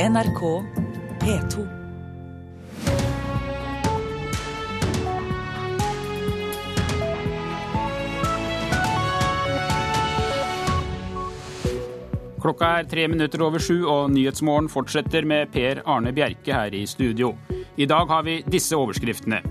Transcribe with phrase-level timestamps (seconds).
[0.00, 0.64] NRK
[1.20, 1.64] P2.
[12.40, 16.86] Klokka er tre minutter over sju, og Nyhetsmorgen fortsetter med Per Arne Bjerke her i
[16.88, 17.34] studio.
[17.76, 19.42] I dag har vi disse overskriftene.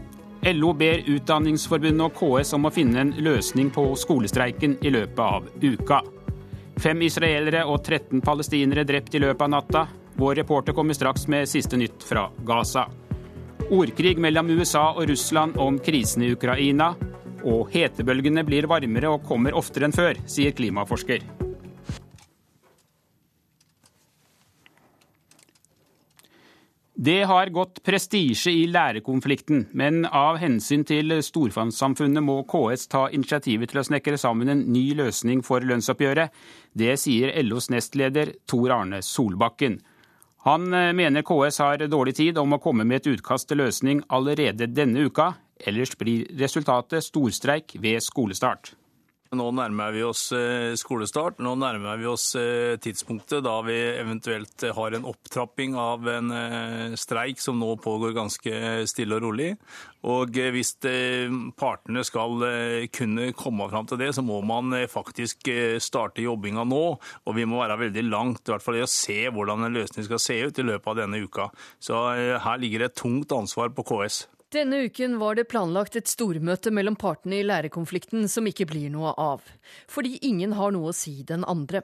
[0.50, 5.46] LO ber Utdanningsforbundet og KS om å finne en løsning på skolestreiken i løpet av
[5.62, 6.02] uka.
[6.82, 9.88] Fem israelere og 13 palestinere drept i løpet av natta.
[10.20, 12.90] Vår reporter kommer straks med siste nytt fra Gaza.
[13.72, 16.90] Ordkrig mellom USA og Russland om krisen i Ukraina.
[17.48, 21.24] Og hetebølgene blir varmere og kommer oftere enn før, sier klimaforsker.
[27.00, 33.72] Det har gått prestisje i lærerkonflikten, men av hensyn til storsamfunnet må KS ta initiativet
[33.72, 36.36] til å snekre sammen en ny løsning for lønnsoppgjøret.
[36.76, 39.80] Det sier LOs nestleder Tor Arne Solbakken.
[40.50, 44.02] Han eh, mener KS har dårlig tid om å komme med et utkast til løsning
[44.10, 48.72] allerede denne uka, ellers blir resultatet storstreik ved skolestart.
[49.30, 51.38] Nå nærmer vi oss eh, skolestart.
[51.38, 56.96] Nå nærmer vi oss eh, tidspunktet da vi eventuelt har en opptrapping av en eh,
[56.98, 58.54] streik som nå pågår ganske
[58.90, 59.52] stille og rolig.
[60.10, 60.72] Og hvis
[61.60, 62.42] partene skal
[62.96, 65.52] kunne komme fram til det, så må man faktisk
[65.84, 66.84] starte jobbinga nå.
[67.28, 70.08] Og vi må være veldig langt i hvert fall i å se hvordan en løsning
[70.08, 71.52] skal se ut i løpet av denne uka.
[71.84, 74.24] Så her ligger det et tungt ansvar på KS.
[74.50, 79.12] Denne uken var det planlagt et stormøte mellom partene i lærerkonflikten som ikke blir noe
[79.14, 79.44] av,
[79.86, 81.84] fordi ingen har noe å si den andre.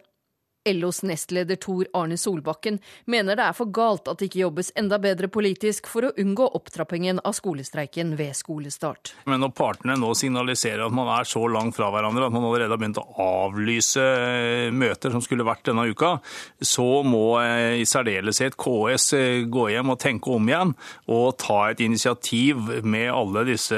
[0.66, 4.98] LOs nestleder Tor Arne Solbakken mener det er for galt at det ikke jobbes enda
[5.02, 9.14] bedre politisk for å unngå opptrappingen av skolestreiken ved skolestart.
[9.30, 12.74] Men når partene nå signaliserer at man er så langt fra hverandre at man allerede
[12.74, 13.06] har begynt å
[13.46, 16.16] avlyse eh, møter som skulle vært denne uka,
[16.62, 20.74] så må eh, i særdeleshet KS eh, gå hjem og tenke om igjen
[21.12, 23.78] og ta et initiativ med alle disse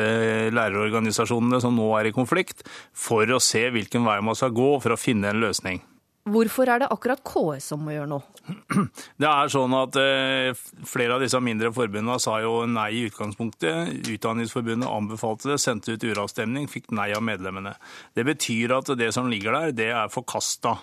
[0.56, 2.64] lærerorganisasjonene som nå er i konflikt,
[2.96, 5.84] for å se hvilken vei man skal gå for å finne en løsning.
[6.28, 8.26] Hvorfor er det akkurat KS som må gjøre noe?
[9.22, 10.52] Det er sånn at eh,
[10.88, 14.08] Flere av disse mindre forbundene sa jo nei i utgangspunktet.
[14.16, 17.76] Utdanningsforbundet anbefalte det, sendte ut uravstemning, fikk nei av medlemmene.
[18.16, 20.78] Det betyr at det som ligger der, det er forkasta.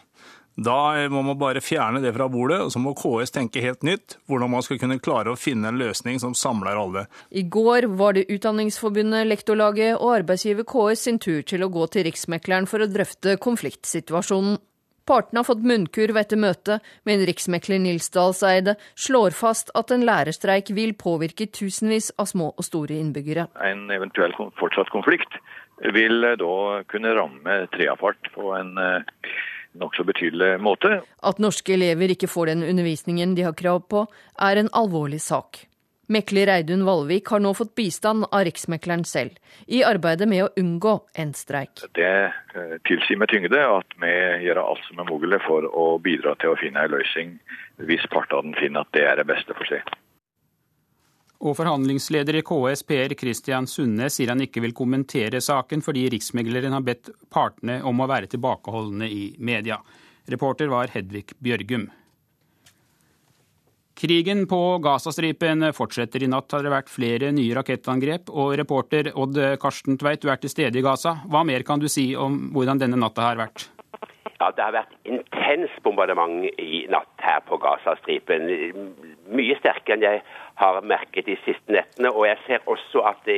[0.54, 4.19] Da må man bare fjerne det fra bordet, og så må KS tenke helt nytt
[4.31, 7.06] hvordan man skal kunne klare å finne en løsning som samler alle.
[7.34, 12.06] I går var det Utdanningsforbundet, Lektorlaget og arbeidsgiver KS sin tur til å gå til
[12.06, 14.60] Riksmekleren for å drøfte konfliktsituasjonen.
[15.04, 20.72] Partene har fått munnkurv etter møtet, men riksmekler Nils Dalseide slår fast at en lærerstreik
[20.76, 23.50] vil påvirke tusenvis av små og store innbyggere.
[23.60, 25.37] En eventuell fortsatt konflikt
[25.94, 26.54] vil eh, da
[26.88, 29.28] kunne ramme treapart på en eh,
[29.81, 31.03] nokså betydelig måte.
[31.21, 34.06] At norske elever ikke får den undervisningen de har krav på,
[34.41, 35.66] er en alvorlig sak.
[36.06, 40.98] Mekler Reidun Valvik har nå fått bistand av Riksmekleren selv i arbeidet med å unngå
[41.15, 41.81] en streik.
[41.97, 44.12] Det eh, tilsier med tyngde at vi
[44.44, 47.37] gjør alt som er mulig for å bidra til å finne en løsning,
[47.88, 49.94] hvis partene finner at det er det beste for seg.
[51.44, 56.72] Og forhandlingsleder i KS, Per Christian Sunne, sier han ikke vil kommentere saken fordi riksmegleren
[56.72, 59.81] har bedt partene om å være tilbakeholdne i media.
[60.31, 61.91] Reporter var Hedvig Bjørgum.
[63.94, 66.25] Krigen på Gazastripen fortsetter.
[66.25, 68.32] I natt har det vært flere nye rakettangrep.
[68.32, 71.21] Og reporter Odd Karsten Tveit, du er til stede i Gaza.
[71.31, 73.69] Hva mer kan du si om hvordan denne natta har vært?
[74.41, 78.49] Ja, Det har vært intens bombardement i natt her på Gazastripen.
[79.31, 80.22] Mye sterkere enn jeg
[80.59, 82.11] har merket de siste nettene.
[82.11, 83.31] Og jeg ser også at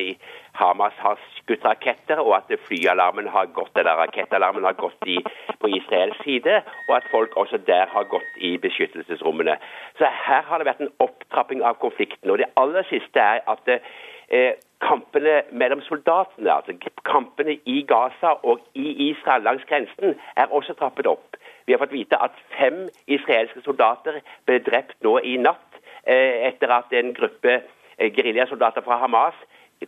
[0.57, 5.19] Hamas har skutt raketter, og at flyalarmen har gått, eller rakettalarmen har gått i,
[5.61, 9.59] på Israels side, og at folk også der har gått i beskyttelsesrommene.
[9.99, 12.31] Så her har det vært en opptrapping av konflikten.
[12.31, 13.85] Og det aller siste er at eh,
[14.83, 21.07] kampene mellom soldatene, altså kampene i Gaza og i Israel langs grensen, er også trappet
[21.07, 21.39] opp.
[21.67, 25.77] Vi har fått vite at fem israelske soldater ble drept nå i natt
[26.07, 27.53] Eh, etter at en gruppe
[27.99, 29.39] eh, geriljasoldater fra Hamas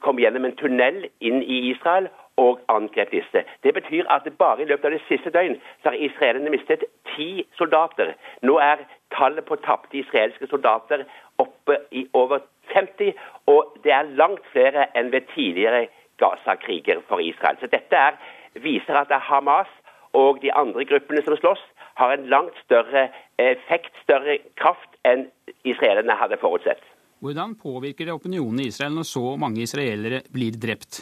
[0.02, 2.08] kom gjennom en tunnel inn i Israel
[2.42, 3.44] og angrep disse.
[3.62, 6.82] Det betyr at bare i løpet av det siste døgn så har israelerne mistet
[7.12, 8.16] ti soldater.
[8.42, 8.82] Nå er
[9.14, 11.06] tallet på tapte israelske soldater
[11.38, 12.42] oppe i over
[12.74, 13.14] 50,
[13.46, 15.86] og det er langt flere enn ved tidligere
[16.18, 17.58] Gaza-kriger for Israel.
[17.60, 18.18] Så dette er,
[18.62, 19.70] viser at Hamas
[20.12, 21.62] og de andre gruppene som slåss,
[21.98, 25.26] har en langt større effekt, større kraft, enn
[25.66, 26.82] israelerne hadde forutsett.
[27.20, 31.00] Hvordan påvirker det opinionen i Israel når så mange israelere blir drept?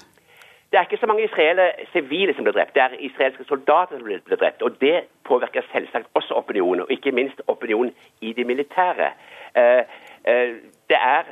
[0.72, 4.06] Det er ikke så mange israelere sivile som blir drept, det er israelske soldater som
[4.08, 4.62] blir drept.
[4.62, 9.12] og Det påvirker selvsagt også opinionen, og ikke minst opinionen i det militære.
[10.26, 11.28] Det er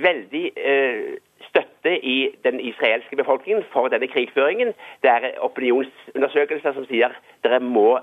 [0.00, 0.44] veldig
[1.48, 4.72] støtte i den israelske befolkningen for denne krigføringen.
[5.02, 7.12] Det er opinionsundersøkelser som sier
[7.44, 7.98] dere må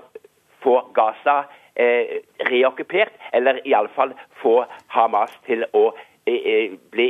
[0.62, 1.42] få Gaza
[1.76, 4.62] eh, reokkupert, eller iallfall få
[4.94, 5.88] Hamas til å
[6.26, 7.08] eh, bli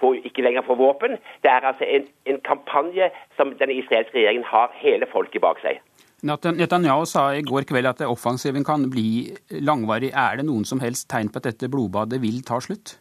[0.00, 1.18] få, ikke lenger få våpen.
[1.42, 5.80] Det er altså en, en kampanje som den israelske regjeringen har hele folket bak seg.
[6.22, 10.12] Netanyahu sa i går kveld at offensiven kan bli langvarig.
[10.12, 12.98] Er det noen som helst tegn på at dette blodbadet vil ta slutt?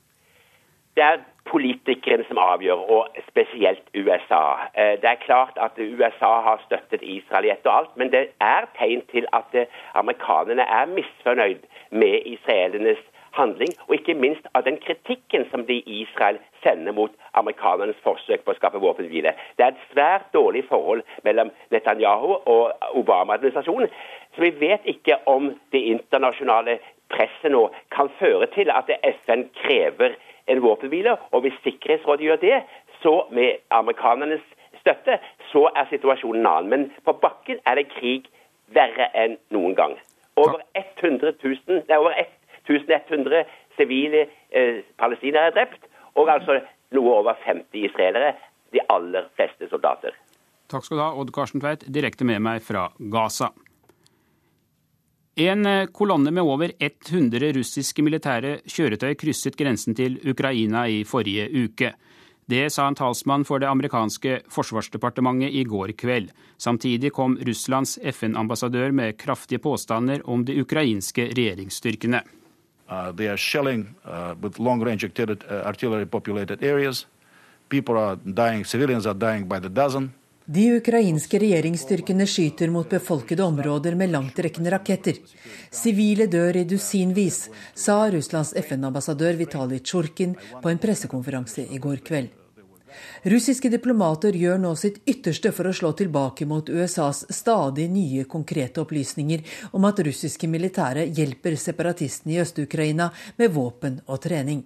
[0.95, 4.43] Det er politikerne som avgjør, og spesielt USA.
[4.75, 8.25] Eh, det er klart at USA har støttet Israel i ett og alt, men det
[8.39, 9.71] er tegn til at eh,
[10.01, 13.01] amerikanerne er misfornøyd med israelernes
[13.37, 18.43] handling, og ikke minst av den kritikken som de i Israel sender mot amerikanernes forsøk
[18.45, 19.33] på å skape våpenhvile.
[19.57, 22.71] Det er et svært dårlig forhold mellom Netanyahu og
[23.01, 23.91] Obama-administrasjonen.
[24.35, 26.79] Så vi vet ikke om det internasjonale
[27.09, 28.91] presset nå kan føre til at
[29.23, 30.17] FN krever
[30.49, 31.17] en våpenhvile.
[31.31, 32.61] Og hvis Sikkerhetsrådet gjør det,
[33.01, 34.45] så med amerikanernes
[34.81, 35.19] støtte,
[35.51, 36.69] så er situasjonen en annen.
[36.69, 38.29] Men på bakken er det krig
[38.73, 39.97] verre enn noen gang.
[40.39, 42.15] Over 100 000, det er over
[42.77, 43.45] 1100
[43.77, 45.87] sivile eh, palestinere er drept,
[46.19, 46.59] og altså
[46.95, 48.35] noe over 50 israelere.
[48.73, 50.13] De aller fleste soldater.
[50.69, 53.49] Takk skal du ha, Odd Karsten Tveit, direkte med meg fra Gaza.
[55.39, 61.47] En eh, kolonne med over 100 russiske militære kjøretøy krysset grensen til Ukraina i forrige
[61.63, 61.93] uke.
[62.49, 66.31] Det sa en talsmann for det amerikanske forsvarsdepartementet i går kveld.
[66.57, 72.23] Samtidig kom Russlands FN-ambassadør med kraftige påstander om de ukrainske regjeringsstyrkene.
[72.89, 77.05] Uh, they are shelling uh, with long-range artillery-populated areas.
[77.69, 80.11] People are dying, civilians are dying by the dozen.
[80.49, 85.19] De ukrainske regjeringsstyrkene skyter mot befolkede områder med langtrekkende raketter.
[85.69, 87.37] Sivile dør i dusinvis,
[87.77, 90.33] sa Russlands FN-ambassadør Vitalij Tsjurkin
[90.63, 92.33] på en pressekonferanse i går kveld.
[93.33, 98.83] Russiske diplomater gjør nå sitt ytterste for å slå tilbake mot USAs stadig nye konkrete
[98.83, 104.65] opplysninger om at russiske militære hjelper separatistene i Øst-Ukraina med våpen og trening.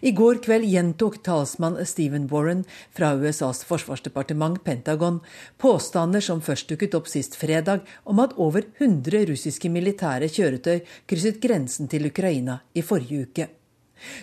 [0.00, 2.64] I går kveld gjentok talsmann Stephen Warren
[2.96, 5.20] fra USAs forsvarsdepartement, Pentagon,
[5.60, 11.40] påstander som først dukket opp sist fredag, om at over 100 russiske militære kjøretøy krysset
[11.42, 13.48] grensen til Ukraina i forrige uke.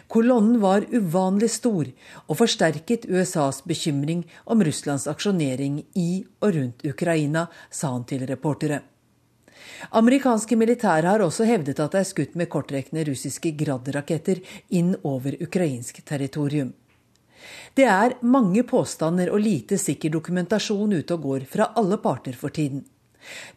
[0.07, 1.89] Kolonnen var uvanlig stor
[2.27, 8.81] og forsterket USAs bekymring om Russlands aksjonering i og rundt Ukraina, sa han til reportere.
[9.89, 15.35] Amerikanske militære har også hevdet at det er skutt med kortrekkende russiske Grad-raketter inn over
[15.41, 16.73] ukrainsk territorium.
[17.75, 22.55] Det er mange påstander og lite sikker dokumentasjon ute og går fra alle parter for
[22.55, 22.85] tiden.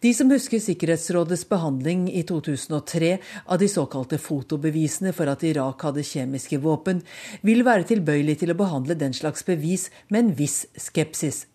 [0.00, 3.16] De som husker Sikkerhetsrådets behandling i 2003
[3.46, 7.02] av de såkalte fotobevisene for at Irak hadde kjemiske våpen,
[7.42, 11.46] vil være tilbøyelig til å behandle den slags bevis med en viss skepsis.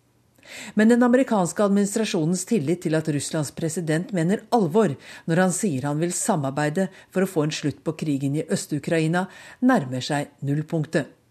[0.74, 4.94] Men den amerikanske administrasjonens tillit til at Russlands president mener alvor
[5.30, 9.28] når han sier han vil samarbeide for å få en slutt på krigen i Øst-Ukraina,
[9.62, 11.21] nærmer seg nullpunktet.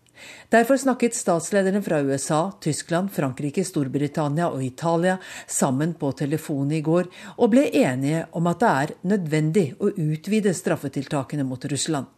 [0.51, 7.07] Derfor snakket statslederne fra USA, Tyskland, Frankrike, Storbritannia og Italia sammen på telefon i går
[7.37, 12.09] og ble enige om at det er nødvendig å utvide straffetiltakene mot Russland.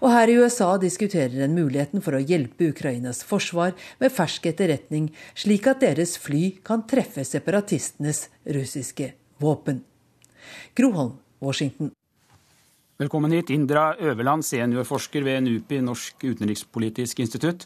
[0.00, 5.10] Og her i USA diskuterer en muligheten for å hjelpe Ukrainas forsvar med fersk etterretning,
[5.36, 9.12] slik at deres fly kan treffe separatistenes russiske
[9.42, 9.82] våpen.
[10.78, 11.92] Groholm, Washington.
[12.98, 17.62] Velkommen hit, Indra Øverland, seniorforsker ved NUPI, Norsk utenrikspolitisk institutt.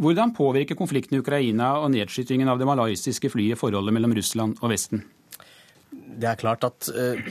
[0.00, 4.72] Hvordan påvirker konflikten i Ukraina og nedskytingen av det malaysiske flyet forholdet mellom Russland og
[4.72, 5.04] Vesten?
[5.92, 7.30] Det er klart at uh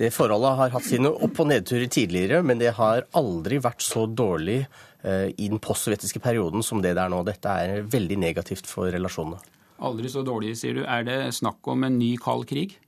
[0.00, 4.06] det forholdet har hatt sine opp- og nedturer tidligere, men det har aldri vært så
[4.06, 7.18] dårlig eh, i den postsovjetiske perioden som det det er nå.
[7.26, 9.40] Dette er veldig negativt for relasjonene.
[9.84, 10.84] Aldri så dårlig, sier du.
[10.88, 12.78] Er det snakk om en ny kald krig?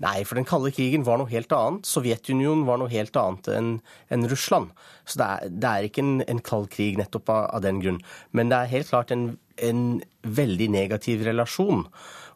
[0.00, 1.88] Nei, for den kalde krigen var noe helt annet.
[1.88, 3.74] Sovjetunionen var noe helt annet enn
[4.08, 4.72] en Russland.
[5.04, 8.00] Så det er, det er ikke en, en, kald krig nettopp av, av, den grunn.
[8.32, 9.84] Men det er helt klart en, en
[10.24, 11.84] veldig negativ relasjon.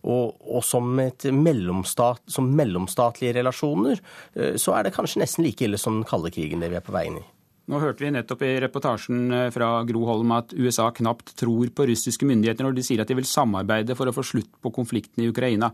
[0.04, 5.80] Og, og som, mellomstat, som, mellomstatlige relasjoner eh, så er det kanskje nesten like ille
[5.80, 7.24] som den kalde krigen det vi er på vei inn i.
[7.72, 11.88] Nå hørte vi nettopp i reportasjen eh, fra Gro Holm at USA knapt tror på
[11.88, 15.24] russiske myndigheter når de sier at de vil samarbeide for å få slutt på konflikten
[15.24, 15.72] i Ukraina.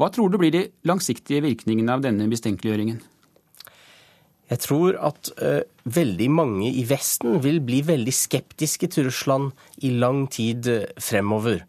[0.00, 3.02] Hva tror du blir de langsiktige virkningene av denne mistenkeliggjøringen?
[4.50, 9.52] Jeg tror at uh, veldig mange i Vesten vil bli veldig skeptiske til Russland
[9.84, 10.66] i lang tid
[11.04, 11.60] fremover.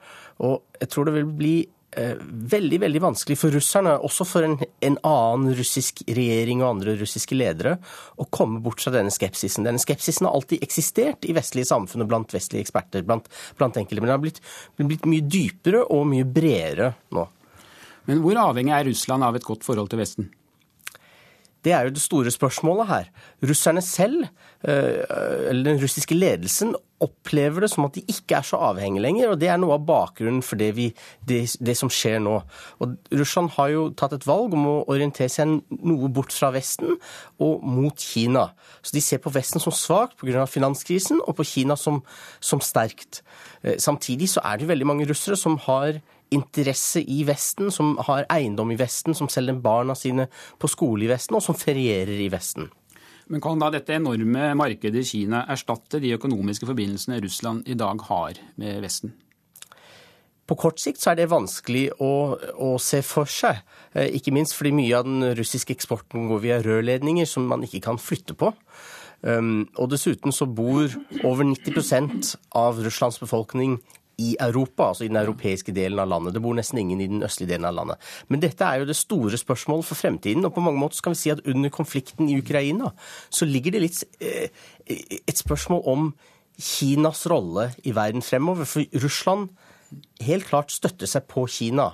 [0.47, 2.23] Og jeg tror det vil bli uh,
[2.55, 7.35] veldig veldig vanskelig for russerne, også for en, en, annen russisk regjering og andre russiske
[7.35, 7.75] ledere,
[8.15, 9.67] å komme bort fra denne skepsisen.
[9.67, 13.27] Denne skepsisen har alltid eksistert i vestlige samfunn og blant vestlige eksperter, blant,
[13.59, 14.41] blant enkelte, men den har blitt,
[14.79, 17.27] blitt mye dypere og mye bredere nå.
[18.09, 20.31] Men hvor avhengig er Russland av et godt forhold til Vesten?
[21.61, 23.09] Det er jo det store spørsmålet her.
[23.45, 24.23] Russerne selv,
[24.65, 25.05] eh,
[25.49, 29.29] eller den russiske ledelsen, opplever det som at de ikke er så avhengige lenger.
[29.29, 30.87] Og det er noe av bakgrunnen for det, vi,
[31.27, 32.39] det, det, som skjer nå.
[32.81, 36.97] Og Russland har jo tatt et valg om å orientere seg noe bort fra Vesten
[37.41, 38.47] og mot Kina.
[38.81, 40.45] Så de ser på Vesten som svakt pga.
[40.45, 42.01] finanskrisen, og på Kina som,
[42.39, 43.21] som sterkt.
[43.61, 46.01] Eh, samtidig så er det veldig mange russere som har
[46.31, 50.27] interesse i Vesten, som har eiendom i Vesten, som selger barna sine
[50.59, 52.69] på skole i Vesten, og som ferierer i Vesten.
[53.31, 58.01] Men Kan da dette enorme markedet i Kina erstatte de økonomiske forbindelsene Russland i dag
[58.09, 59.13] har med Vesten?
[60.47, 63.61] På kort sikt så er det vanskelig å, å, se for seg.
[63.95, 67.85] Eh, ikke minst fordi mye av den russiske eksporten går via rørledninger som man ikke
[67.85, 68.51] kan flytte på.
[69.21, 73.77] Um, og dessuten så bor over 90% av Russlands befolkning
[74.21, 76.35] i Europa, altså i den europeiske delen av landet.
[76.35, 78.11] Det bor nesten ingen i den østlige delen av landet.
[78.29, 80.45] Men dette er jo det store spørsmålet for fremtiden.
[80.47, 82.91] Og på mange måter kan vi si at under konflikten i Ukraina
[83.29, 84.51] så ligger det litt eh,
[84.87, 86.13] et spørsmål om
[86.61, 88.69] Kinas rolle i verden fremover.
[88.69, 89.49] For Russland
[90.23, 91.91] helt klart støtter seg på Kina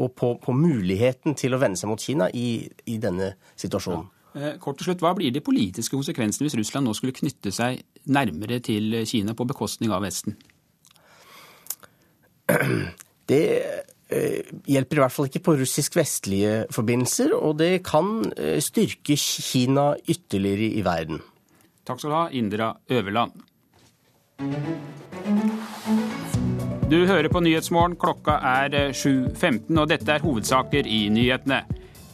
[0.00, 4.08] og på, på muligheten til å vende seg mot Kina i, i denne situasjonen.
[4.38, 7.82] Eh, kort til slutt, Hva blir de politiske konsekvensene hvis Russland nå skulle knytte seg
[8.06, 10.36] nærmere til Kina på bekostning av Vesten?
[13.30, 13.44] Det
[14.10, 19.92] eh, hjelper i hvert fall ikke på russisk-vestlige forbindelser, og det kan eh, styrke Kina
[20.02, 21.20] ytterligere i verden.
[21.86, 23.38] Takk skal du ha, Indra Øverland.
[26.90, 27.94] Du hører på Nyhetsmorgen.
[28.02, 31.62] Klokka er 7.15, eh, og dette er hovedsaker i nyhetene.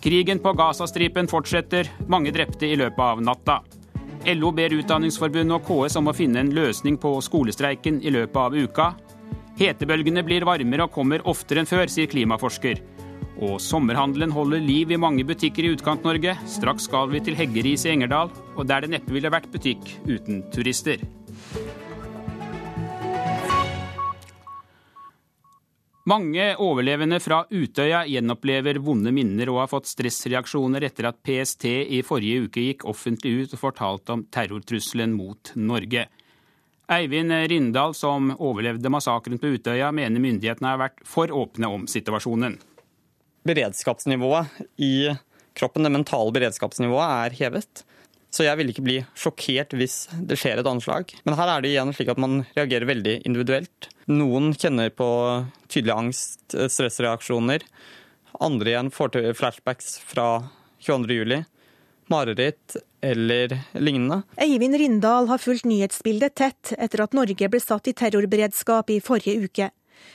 [0.04, 1.88] Krigen på Gazastripen fortsetter.
[2.12, 3.62] Mange drepte i løpet av natta.
[4.36, 8.54] LO ber Utdanningsforbundet og KS om å finne en løsning på skolestreiken i løpet av
[8.54, 8.92] uka.
[9.56, 12.82] Hetebølgene blir varmere og kommer oftere enn før, sier klimaforsker.
[13.40, 16.34] Og sommerhandelen holder liv i mange butikker i Utkant-Norge.
[16.48, 20.42] Straks skal vi til Heggeris i Engerdal, og der det neppe ville vært butikk uten
[20.52, 21.00] turister.
[26.06, 32.04] Mange overlevende fra Utøya gjenopplever vonde minner og har fått stressreaksjoner etter at PST i
[32.06, 36.06] forrige uke gikk offentlig ut og fortalte om terrortrusselen mot Norge.
[36.92, 42.60] Eivind Rindal, som overlevde massakren på Utøya, mener myndighetene har vært for åpne om situasjonen.
[43.46, 45.10] Beredskapsnivået i
[45.58, 47.82] kroppen, det mentale beredskapsnivået, er hevet.
[48.30, 51.10] Så jeg vil ikke bli sjokkert hvis det skjer et anslag.
[51.24, 53.90] Men her er det igjen slik at man reagerer veldig individuelt.
[54.12, 55.08] Noen kjenner på
[55.72, 57.64] tydelig angst, stressreaksjoner.
[58.44, 60.28] Andre igjen får til flashbacks fra
[60.84, 61.18] 22.
[61.18, 61.42] juli
[62.12, 64.22] mareritt eller lignende.
[64.42, 69.46] Eivind Rindal har fulgt nyhetsbildet tett etter at Norge ble satt i terrorberedskap i forrige
[69.46, 69.72] uke.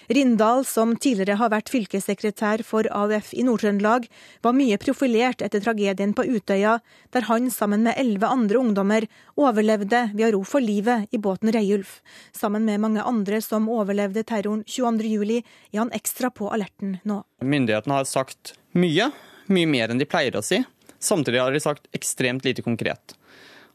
[0.08, 4.08] Rindal, som tidligere har vært fylkessekretær for AUF i Nord-Trøndelag,
[4.44, 6.78] var mye profilert etter tragedien på Utøya,
[7.16, 9.08] der han sammen med elleve andre ungdommer
[9.40, 12.00] overlevde ved å ro for livet i båten Reiulf.
[12.36, 17.22] Sammen med mange andre som overlevde terroren 22.07, er han ekstra på alerten nå.
[17.42, 19.12] Myndighetene har sagt mye,
[19.52, 20.62] mye mer enn de pleier å si.
[21.02, 23.16] Samtidig har de sagt ekstremt lite konkret.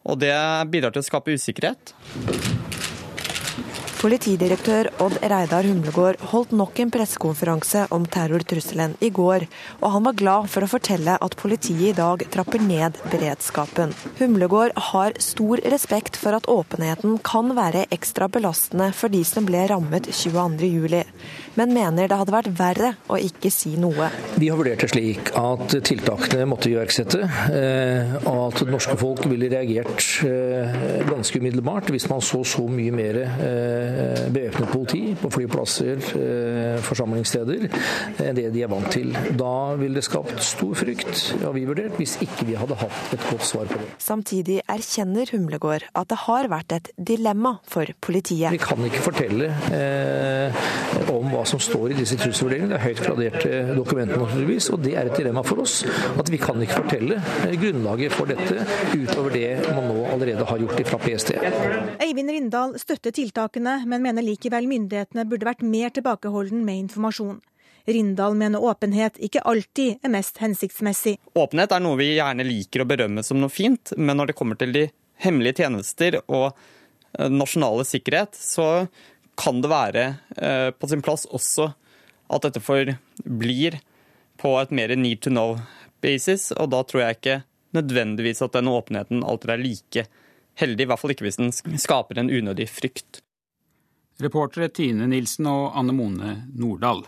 [0.07, 0.35] Og det
[0.71, 1.93] bidrar til å skape usikkerhet.
[4.07, 9.49] Politidirektør Odd Reidar Humlegård holdt nok en pressekonferanse om terrortrusselen i går,
[9.81, 13.97] og han var glad for å fortelle at politiet i dag trapper ned beredskapen.
[14.21, 19.65] Humlegård har stor respekt for at åpenheten kan være ekstra belastende for de som ble
[19.73, 21.03] rammet 22.07
[21.57, 24.11] men mener det hadde vært verre å ikke si noe.
[24.37, 27.23] Vi har vurdert det slik at tiltakene måtte iverksette,
[27.57, 32.95] eh, at det norske folk ville reagert eh, ganske umiddelbart hvis man så så mye
[32.95, 36.03] mer eh, bevæpnet politi på flyplasser,
[36.87, 37.67] forsamlingssteder,
[38.25, 39.13] enn det de er vant til.
[39.39, 43.27] Da ville det skapt stor frykt, har vi vurdert, hvis ikke vi hadde hatt et
[43.31, 43.89] godt svar på det.
[44.03, 48.53] Samtidig erkjenner Humlegård at det har vært et dilemma for politiet.
[48.55, 50.67] Vi kan ikke fortelle eh,
[51.27, 52.73] om hva som står i disse trusselvurderingene.
[52.73, 55.81] Det er høyt graderte dokumenter, naturligvis, og det er et dilemma for oss.
[56.17, 58.63] At vi kan ikke fortelle eh, grunnlaget for dette
[58.95, 61.35] utover det man nå allerede har gjort fra PST.
[62.05, 67.43] Eivind Rindal støtter tiltakene, men mener likevel myndighetene burde vært mer tilbakeholden med informasjon.
[67.87, 71.17] Rindal mener åpenhet ikke alltid er mest hensiktsmessig.
[71.39, 74.59] Åpenhet er noe vi gjerne liker å berømme som noe fint, men når det kommer
[74.59, 74.89] til de
[75.23, 78.87] hemmelige tjenester og eh, nasjonale sikkerhet, så
[79.37, 81.71] kan det være eh, på sin plass også
[82.33, 83.79] at dette forblir
[84.41, 86.51] på et mer need to know-basis.
[86.57, 87.37] Og da tror jeg ikke
[87.77, 90.07] nødvendigvis at den åpenheten alltid er like
[90.57, 93.21] heldig, i hvert fall ikke hvis den skaper en unødig frykt.
[94.23, 97.05] Reportere Tine Nilsen og Anne Mone Nordahl.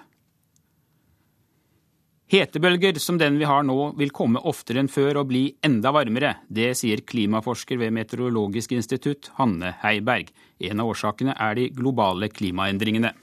[2.29, 6.35] Hetebølger som den vi har nå, vil komme oftere enn før og bli enda varmere.
[6.45, 10.29] Det sier klimaforsker ved Meteorologisk institutt, Hanne Heiberg.
[10.61, 13.15] En av årsakene er de globale klimaendringene.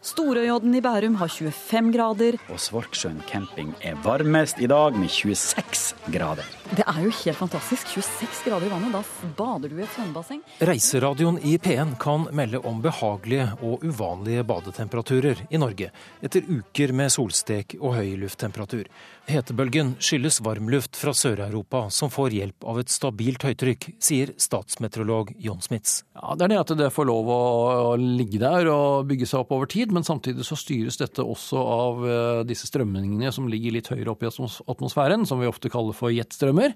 [0.00, 2.38] Storøyodden i Bærum har 25 grader.
[2.48, 6.46] Og Svorksjøen camping er varmest i dag med 26 grader.
[6.70, 7.90] Det er jo helt fantastisk.
[7.98, 8.94] 26 grader i vannet.
[8.96, 10.40] Da bader du i et svømmebasseng.
[10.64, 15.90] Reiseradioen i P1 kan melde om behagelige og uvanlige badetemperaturer i Norge
[16.24, 18.88] etter uker med solstek og høy lufttemperatur.
[19.28, 25.60] Hetebølgen skyldes varmluft fra Sør-Europa som får hjelp av et stabilt høytrykk, sier statsmeteorolog John
[25.62, 26.00] Smits.
[26.16, 27.40] Ja, Det er det at det får lov å
[28.00, 32.04] ligge der og bygge seg opp over tid, men samtidig så styres dette også av
[32.08, 36.14] eh, disse strømningene som ligger litt høyere oppe i atmosfæren, som vi ofte kaller for
[36.14, 36.74] jetstrømmer.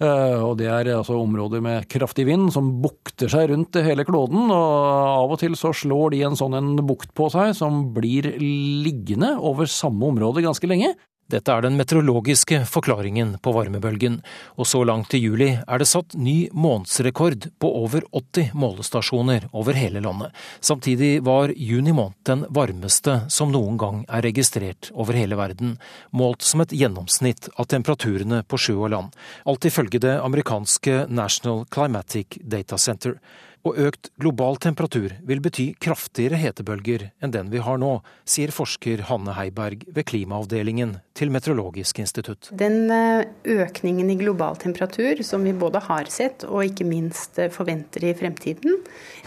[0.00, 4.48] Eh, og det er altså områder med kraftig vind som bukter seg rundt hele kloden.
[4.48, 4.80] Og
[5.26, 9.34] av og til så slår de en sånn en bukt på seg som blir liggende
[9.36, 10.94] over samme område ganske lenge.
[11.30, 14.18] Dette er den meteorologiske forklaringen på varmebølgen,
[14.58, 19.78] og så langt i juli er det satt ny månedsrekord på over 80 målestasjoner over
[19.78, 20.34] hele landet.
[20.60, 25.76] Samtidig var juni måned den varmeste som noen gang er registrert over hele verden,
[26.10, 29.14] målt som et gjennomsnitt av temperaturene på sjø og land,
[29.46, 33.20] alt ifølge det amerikanske National Climatic Data Center.
[33.68, 39.02] Og økt global temperatur vil bety kraftigere hetebølger enn den vi har nå, sier forsker
[39.10, 42.48] Hanne Heiberg ved klimaavdelingen til Meteorologisk institutt.
[42.56, 47.52] Den eh, økningen i global temperatur som vi både har sett og ikke minst eh,
[47.52, 48.80] forventer i fremtiden,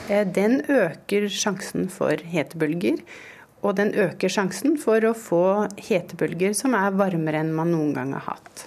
[0.09, 3.03] eh, den øker sjansen for hetebølger.
[3.63, 5.45] Og den øker sjansen for å få
[5.79, 8.65] hetebølger som er varmere enn man noen gang har hatt.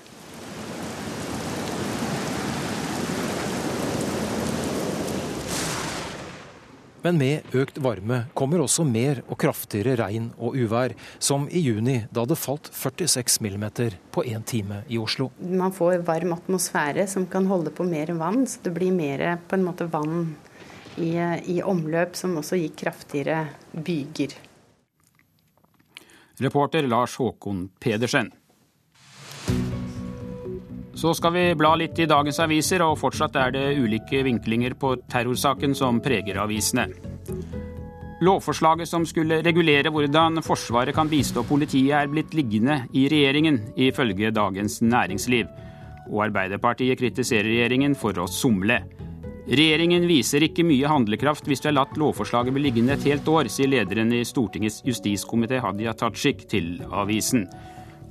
[7.06, 10.90] Men med økt varme kommer også mer og kraftigere regn og uvær,
[11.23, 15.28] som i juni, da det falt 46 millimeter på én time i Oslo.
[15.38, 19.54] Man får varm atmosfære som kan holde på mer vann, så det blir mer på
[19.54, 20.32] en måte vann
[20.99, 21.12] i,
[21.54, 24.34] i omløp, som også gir kraftigere byger.
[26.42, 28.32] Reporter Lars Håkon Pedersen.
[30.97, 34.95] Så skal vi bla litt i dagens aviser, og fortsatt er det ulike vinklinger på
[35.13, 36.87] terrorsaken som preger avisene.
[38.25, 44.32] Lovforslaget som skulle regulere hvordan Forsvaret kan bistå politiet, er blitt liggende i regjeringen, ifølge
[44.32, 45.52] Dagens Næringsliv.
[46.09, 48.80] Og Arbeiderpartiet kritiserer regjeringen for å somle.
[49.47, 53.52] Regjeringen viser ikke mye handlekraft hvis de har latt lovforslaget bli liggende et helt år,
[53.52, 57.45] sier lederen i Stortingets justiskomité Hadia Tajik til avisen.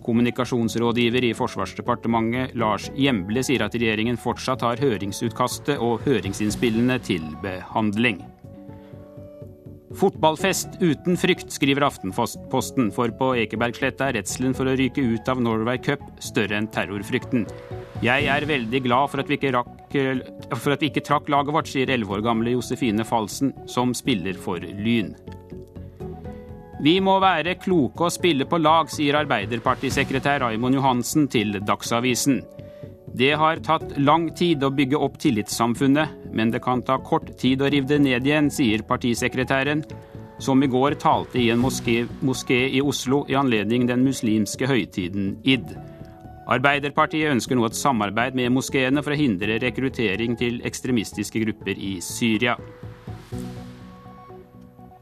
[0.05, 8.21] Kommunikasjonsrådgiver i Forsvarsdepartementet Lars Hjemble sier at regjeringen fortsatt har høringsutkastet og høringsinnspillene til behandling.
[9.95, 15.39] Fotballfest uten frykt, skriver Aftenposten, for på Ekebergsletta er redselen for å ryke ut av
[15.39, 17.45] Norway Cup større enn terrorfrykten.
[18.03, 19.95] Jeg er veldig glad for at vi ikke, rakk,
[20.57, 24.35] for at vi ikke trakk laget vårt, sier 11 år gamle Josefine Falsen, som spiller
[24.35, 25.13] for Lyn.
[26.83, 32.41] Vi må være kloke og spille på lag, sier Arbeiderpartisekretær Raimond Johansen til Dagsavisen.
[33.15, 37.63] Det har tatt lang tid å bygge opp tillitssamfunnet, men det kan ta kort tid
[37.63, 39.85] å rive det ned igjen, sier partisekretæren,
[40.43, 45.37] som i går talte i en moské, moské i Oslo i anledning den muslimske høytiden
[45.47, 45.71] id.
[46.51, 51.95] Arbeiderpartiet ønsker nå et samarbeid med moskeene for å hindre rekruttering til ekstremistiske grupper i
[52.03, 52.59] Syria.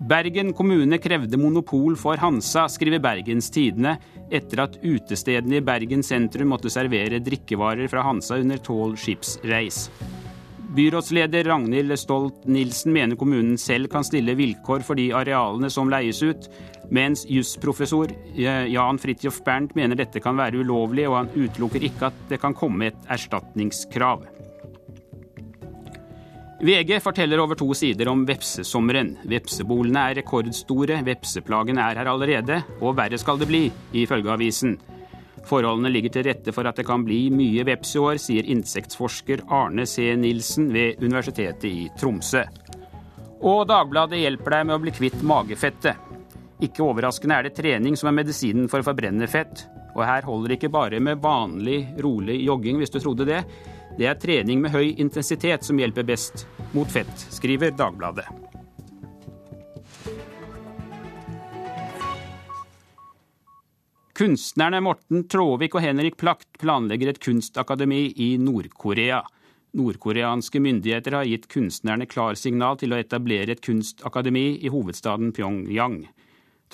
[0.03, 3.93] Bergen kommune krevde monopol for Hansa, skriver Bergens Tidende,
[4.27, 9.85] etter at utestedene i Bergen sentrum måtte servere drikkevarer fra Hansa under tolv skipsreis.
[10.75, 16.49] Byrådsleder Ragnhild Stolt-Nielsen mener kommunen selv kan stille vilkår for de arealene som leies ut,
[16.91, 22.09] mens jusprofessor eh, Jan Fridtjof Bernt mener dette kan være ulovlig, og han utelukker ikke
[22.11, 24.27] at det kan komme et erstatningskrav.
[26.63, 29.17] VG forteller over to sider om vepsesommeren.
[29.27, 33.65] Vepsebolene er rekordstore, vepseplagen er her allerede, og verre skal det bli,
[33.99, 34.77] ifølge avisen.
[35.43, 39.43] Forholdene ligger til rette for at det kan bli mye veps i år, sier insektforsker
[39.51, 40.13] Arne C.
[40.15, 42.45] Nilsen ved Universitetet i Tromsø.
[43.43, 45.99] Og Dagbladet hjelper deg med å bli kvitt magefettet.
[46.63, 49.65] Ikke overraskende er det trening som er medisinen for å forbrenne fett.
[49.97, 53.43] Og her holder det ikke bare med vanlig, rolig jogging, hvis du trodde det.
[53.93, 58.25] Det er trening med høy intensitet som hjelper best mot fett, skriver Dagbladet.
[64.17, 69.23] Kunstnerne Morten Tråvik og Henrik Plakt planlegger et kunstakademi i Nord-Korea.
[69.77, 76.03] Nordkoreanske myndigheter har gitt kunstnerne klarsignal til å etablere et kunstakademi i hovedstaden Pyongyang.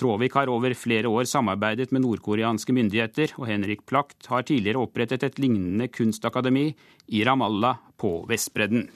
[0.00, 5.26] Tråvik har over flere år samarbeidet med nordkoreanske myndigheter, og Henrik Plakt har tidligere opprettet
[5.26, 6.70] et lignende kunstakademi
[7.12, 8.86] i Ramallah på Vestbredden.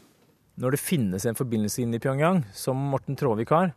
[0.60, 3.74] Når det finnes en forbindelse inn i Pyongyang, som Morten Tråvik har,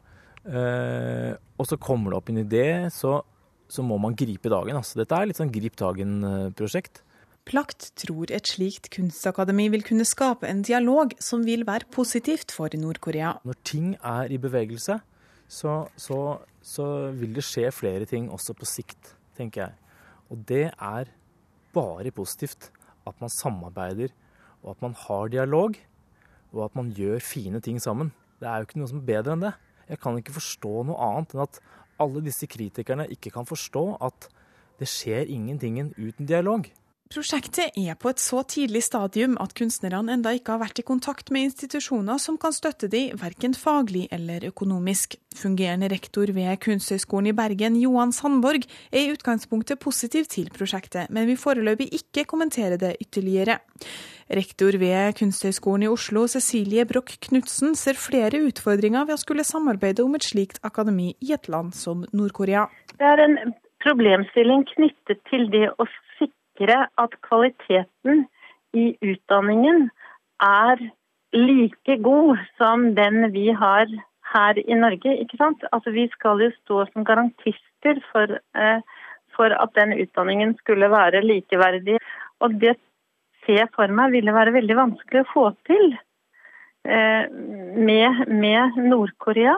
[0.48, 3.20] eh, og så kommer det opp en idé, så
[3.68, 4.80] så må man gripe dagen.
[4.80, 5.02] Altså.
[5.02, 7.04] Dette er litt sånn grip dagen-prosjekt.
[7.48, 12.74] Plakt tror et slikt kunstakademi vil kunne skape en dialog som vil være positivt for
[12.76, 13.38] Nord-Korea.
[13.48, 15.00] Når ting er i bevegelse,
[15.48, 16.20] så, så,
[16.68, 19.76] så, vil det skje flere ting også på sikt, tenker jeg.
[20.28, 21.12] Og det er
[21.76, 22.72] bare positivt
[23.08, 24.12] at man samarbeider,
[24.64, 25.78] og at man har dialog,
[26.52, 28.12] og at man gjør fine ting sammen.
[28.40, 29.54] Det er jo ikke noe som er bedre enn det.
[29.88, 31.62] Jeg kan ikke forstå noe annet enn at
[32.04, 34.28] alle disse kritikerne ikke kan forstå at
[34.78, 36.68] det skjer ingenting uten dialog.
[37.08, 41.30] Prosjektet er på et så tidlig stadium at kunstnerne enda ikke har vært i kontakt
[41.32, 45.16] med institusjoner som kan støtte de, verken faglig eller økonomisk.
[45.38, 51.30] Fungerende rektor ved Kunsthøgskolen i Bergen, Johan Sandborg, er i utgangspunktet positiv til prosjektet, men
[51.30, 53.62] vil foreløpig ikke kommentere det ytterligere.
[54.28, 60.04] Rektor ved Kunsthøgskolen i Oslo, Cecilie Broch Knutsen, ser flere utfordringer ved å skulle samarbeide
[60.04, 62.68] om et slikt akademi i et land som Nord-Korea.
[63.00, 63.40] Det er en
[63.86, 68.26] problemstilling knyttet til det å sikre at kvaliteten
[68.74, 69.90] i utdanningen
[70.44, 70.82] er
[71.34, 73.88] like god som den vi har
[74.34, 75.18] her i Norge.
[75.22, 75.64] ikke sant?
[75.72, 78.82] Altså Vi skal jo stå som garantister for, eh,
[79.36, 82.00] for at den utdanningen skulle være likeverdig.
[82.40, 82.78] Og det
[83.46, 85.98] ser jeg for meg ville være veldig vanskelig å få til
[86.86, 89.56] eh, med, med Nord-Korea.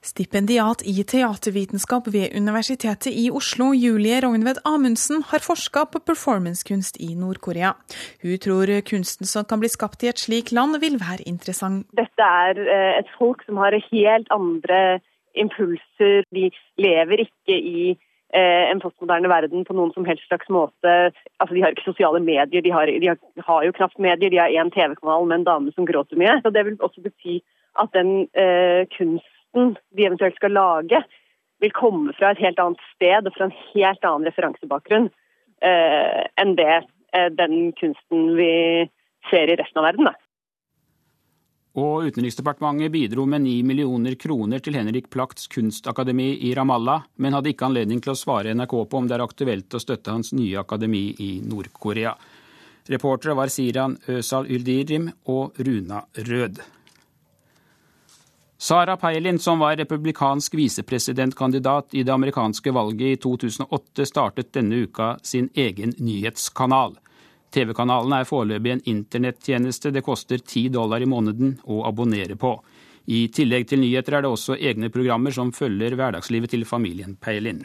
[0.00, 7.12] Stipendiat i teatervitenskap ved Universitetet i Oslo, Julie Rognved Amundsen, har forska på performancekunst i
[7.14, 7.74] Nord-Korea.
[8.22, 11.84] Hun tror kunsten som kan bli skapt i et slikt land, vil være interessant.
[11.92, 15.00] Dette er eh, et folk som har helt andre
[15.36, 16.24] impulser.
[16.32, 16.48] De
[16.80, 20.94] lever ikke i eh, en postmoderne verden på noen som helst slags måte.
[21.36, 23.12] Altså, De har ikke sosiale medier, de har, de
[23.50, 24.32] har jo knapt medier.
[24.32, 26.40] De har én TV-kanal med en dame som gråter mye.
[26.40, 27.42] Så Det vil også bety
[27.78, 31.02] at den eh, kunst kunsten de eventuelt skal lage,
[31.60, 35.10] vil komme fra et helt annet sted og fra en helt annen referansebakgrunn
[35.62, 36.72] eh, enn det
[37.12, 38.88] eh, den kunsten vi
[39.30, 40.08] ser i resten av verden.
[40.08, 40.14] Da.
[41.80, 47.52] Og Utenriksdepartementet bidro med 9 millioner kroner til Henrik Plakts kunstakademi i Ramallah, men hadde
[47.52, 50.58] ikke anledning til å svare NRK på om det er aktuelt å støtte hans nye
[50.58, 52.16] akademi i Nord-Korea.
[52.90, 56.58] Reportere var Siran Øsal Yldirim og Runa Rød.
[58.62, 65.16] Sarah Palin, som var republikansk visepresidentkandidat i det amerikanske valget i 2008, startet denne uka
[65.22, 66.98] sin egen nyhetskanal.
[67.54, 72.52] TV-kanalen er foreløpig en internettjeneste det koster ti dollar i måneden å abonnere på.
[73.08, 77.64] I tillegg til nyheter er det også egne programmer som følger hverdagslivet til familien Palin.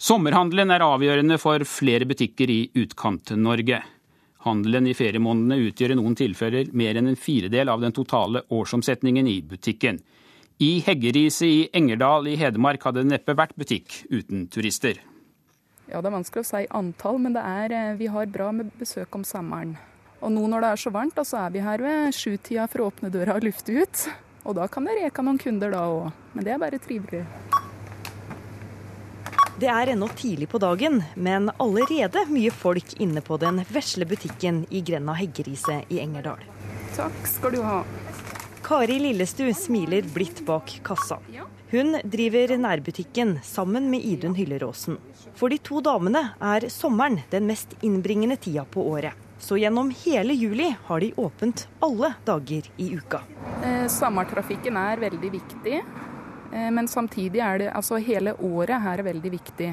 [0.00, 3.84] Sommerhandelen er avgjørende for flere butikker i Utkant-Norge.
[4.48, 9.28] Handelen i feriemånedene utgjør i noen tilfeller mer enn en firedel av den totale årsomsetningen
[9.28, 10.00] i butikken.
[10.58, 14.98] I Heggeriset i Engerdal i Hedmark hadde det neppe vært butikk uten turister.
[15.88, 19.14] Ja, Det er vanskelig å si antall, men er, eh, vi har bra med besøk
[19.14, 19.76] om sommeren.
[20.20, 22.78] Og nå når det er så varmt, da, så er vi her ved sjutida for
[22.82, 24.08] å åpne døra og lufte ut.
[24.44, 26.12] Og da kan det reka noen kunder da òg.
[26.34, 27.24] Men det er bare trivelig.
[29.58, 34.60] Det er ennå tidlig på dagen, men allerede mye folk inne på den vesle butikken
[34.70, 36.44] i grenda Heggeriset i Engerdal.
[36.94, 37.80] Takk skal du ha.
[38.62, 41.18] Kari Lillestu smiler blidt bak kassa.
[41.72, 45.00] Hun driver nærbutikken sammen med Idun Hylleråsen.
[45.34, 49.18] For de to damene er sommeren den mest innbringende tida på året.
[49.42, 53.24] Så gjennom hele juli har de åpent alle dager i uka.
[53.64, 55.82] Eh, sommertrafikken er veldig viktig.
[56.52, 59.72] Eh, men samtidig er det altså hele året her er veldig viktig.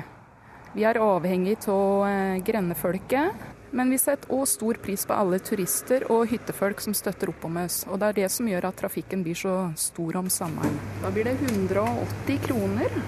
[0.76, 3.44] Vi er avhengig av eh, grendefolket,
[3.76, 7.62] men vi setter òg stor pris på alle turister og hyttefolk som støtter opp om
[7.64, 7.84] oss.
[7.90, 10.76] Og det er det som gjør at trafikken blir så stor om sommeren.
[11.04, 13.00] Da blir det 180 kroner.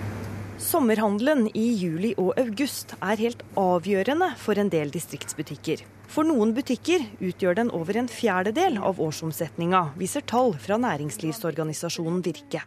[0.57, 5.83] Sommerhandelen i juli og august er helt avgjørende for en del distriktsbutikker.
[6.09, 12.63] For noen butikker utgjør den over en fjerdedel av årsomsetninga, viser tall fra næringslivsorganisasjonen Virke.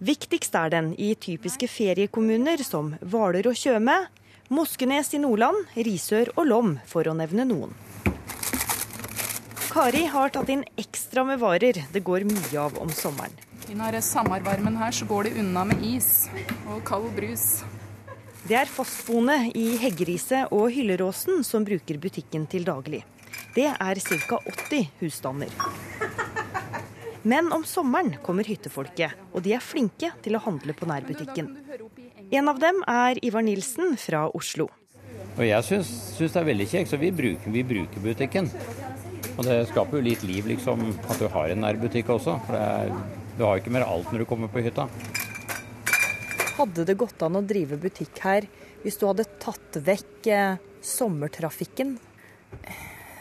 [0.00, 3.98] Viktigst er den i typiske feriekommuner som Hvaler og Tjøme,
[4.48, 7.74] Moskenes i Nordland, Risør og Lom, for å nevne noen.
[9.68, 13.36] Kari har tatt inn ekstra med varer det går mye av om sommeren.
[13.68, 16.30] I denne sommervarmen her så går det unna med is
[16.64, 17.60] og kald brus.
[18.48, 23.04] Det er fastboende i Heggeriset og Hylleråsen som bruker butikken til daglig.
[23.52, 24.40] Det er ca.
[24.48, 25.52] 80 husstander.
[27.22, 31.50] Men om sommeren kommer hyttefolket, og de er flinke til å handle på nærbutikken.
[32.32, 34.70] En av dem er Ivar Nilsen fra Oslo.
[35.36, 38.50] Og Jeg syns, syns det er veldig kjekt, så vi bruker, vi bruker, butikken.
[39.36, 42.36] Og det skaper jo litt liv, liksom, at du har en nærbutikk også.
[42.46, 42.92] For er,
[43.38, 44.88] du har ikke mer alt når du kommer på hytta.
[46.56, 48.48] Hadde det gått an å drive butikk her
[48.82, 51.94] hvis du hadde tatt vekk eh, sommertrafikken?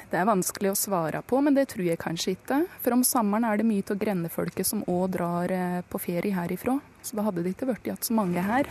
[0.10, 2.64] Det er vanskelig å svare på, men det tror jeg kanskje ikke.
[2.82, 6.80] For om sommeren er det mye av grendefolket som òg drar eh, på ferie herifra.
[7.06, 8.66] Så da hadde det ikke vært igjen så mange her.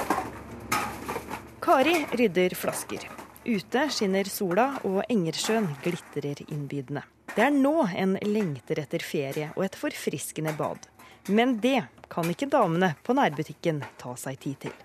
[1.62, 3.07] Kari rydder flasker.
[3.46, 7.05] Ute skinner sola, og Engersjøen glitrer innbydende.
[7.37, 10.90] Det er nå en lengter etter ferie og et forfriskende bad.
[11.31, 14.77] Men det kan ikke damene på nærbutikken ta seg tid til.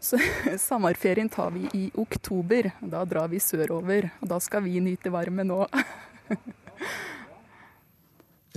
[0.00, 0.18] Så
[0.58, 2.70] sommerferien tar vi i oktober.
[2.80, 4.10] Da drar vi sørover.
[4.20, 5.66] Og da skal vi nyte varmen nå.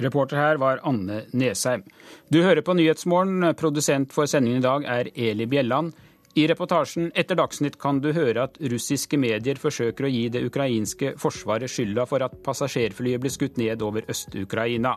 [0.03, 1.83] Reporter her var Anne Nesheim.
[2.27, 3.53] Du hører på Nyhetsmorgen.
[3.59, 5.93] Produsent for sendingen i dag er Eli Bjelland.
[6.33, 11.11] I reportasjen etter Dagsnytt kan du høre at russiske medier forsøker å gi det ukrainske
[11.21, 14.95] forsvaret skylda for at passasjerflyet ble skutt ned over Øst-Ukraina.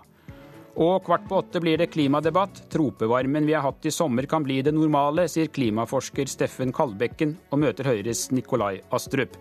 [0.77, 2.67] Og kvart på åtte blir det klimadebatt.
[2.73, 7.63] Tropevarmen vi har hatt i sommer kan bli det normale, sier klimaforsker Steffen Kalbekken og
[7.65, 9.39] møter Høyres Nikolai Astrup.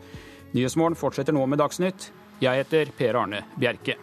[0.56, 2.12] Nyhetsmorgen fortsetter nå med Dagsnytt.
[2.40, 3.98] Jeg heter Per Arne Bjerke.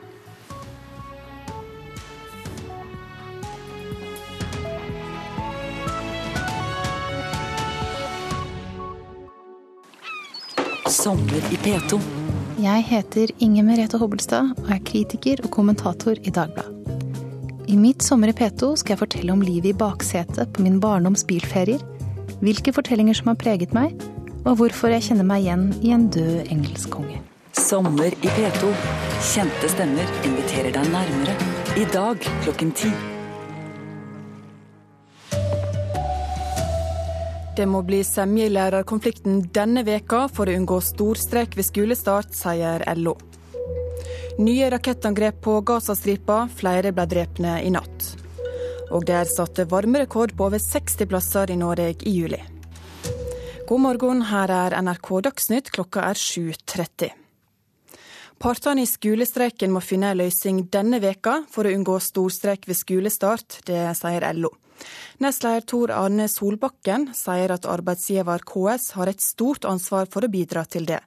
[10.93, 11.97] Sommer i P2.
[12.61, 16.82] Jeg heter Inger Merete Hobbelstad og er kritiker og kommentator i Dagbladet.
[17.73, 21.23] I mitt sommer i P2 skal jeg fortelle om livet i baksetet på min barndoms
[21.25, 21.81] bilferier,
[22.45, 23.95] hvilke fortellinger som har preget meg,
[24.43, 27.23] og hvorfor jeg kjenner meg igjen i en død engelskkonge.
[27.57, 28.75] Sommer i P2.
[29.31, 31.33] Kjente stemmer inviterer deg nærmere.
[31.81, 32.93] I dag klokken ti.
[37.57, 42.85] Det må bli semje i lærerkonflikten denne veka for å unngå storstreik ved skolestart, sier
[43.01, 43.17] LO.
[44.39, 48.07] Nye rakettangrep på Gazastripa, flere ble drepne i natt.
[48.89, 52.41] Og det er satt varmerekord på over 60 plasser i Norge i juli.
[53.69, 57.13] God morgen, her er NRK Dagsnytt, klokka er 7.30.
[58.43, 63.61] Partene i skolestreiken må finne en løsning denne veka for å unngå storstreik ved skolestart,
[63.69, 64.55] det sier LO.
[65.23, 70.65] Nestleder Tor Arne Solbakken sier at arbeidsgiver KS har et stort ansvar for å bidra
[70.65, 71.01] til det.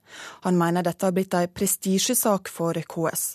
[0.48, 3.26] Han mener dette har blitt en prestisjesak for KS.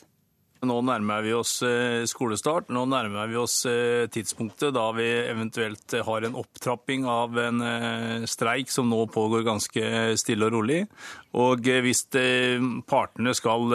[0.60, 2.68] Nå nærmer vi oss eh, skolestart.
[2.68, 8.26] Nå nærmer vi oss eh, tidspunktet da vi eventuelt har en opptrapping av en eh,
[8.28, 9.86] streik som nå pågår ganske
[10.20, 10.82] stille og rolig.
[11.40, 12.02] Og hvis
[12.90, 13.70] partene skal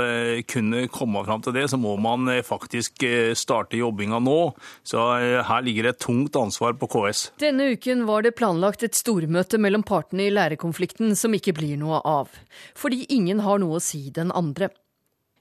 [0.51, 3.05] kunne komme fram til det, så må man faktisk
[3.39, 4.39] starte jobbinga nå.
[4.83, 4.99] Så
[5.47, 7.29] her ligger et tungt ansvar på KS.
[7.39, 12.03] Denne uken var det planlagt et stormøte mellom partene i lærerkonflikten som ikke blir noe
[12.03, 12.35] av.
[12.75, 14.73] Fordi ingen har noe å si den andre.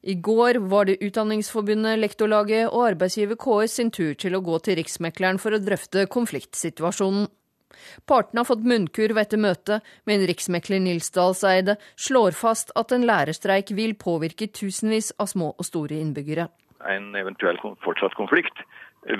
[0.04, 4.76] I går var det Utdanningsforbundet, Lektorlaget og arbeidsgiver KS sin tur til å gå til
[4.76, 7.30] Riksmekleren for å drøfte konfliktsituasjonen.
[8.04, 13.72] Partene har fått munnkurv etter møtet, men riksmekler Nils Dalseide slår fast at en lærerstreik
[13.76, 16.46] vil påvirke tusenvis av små og store innbyggere.
[16.84, 18.60] En eventuell fortsatt konflikt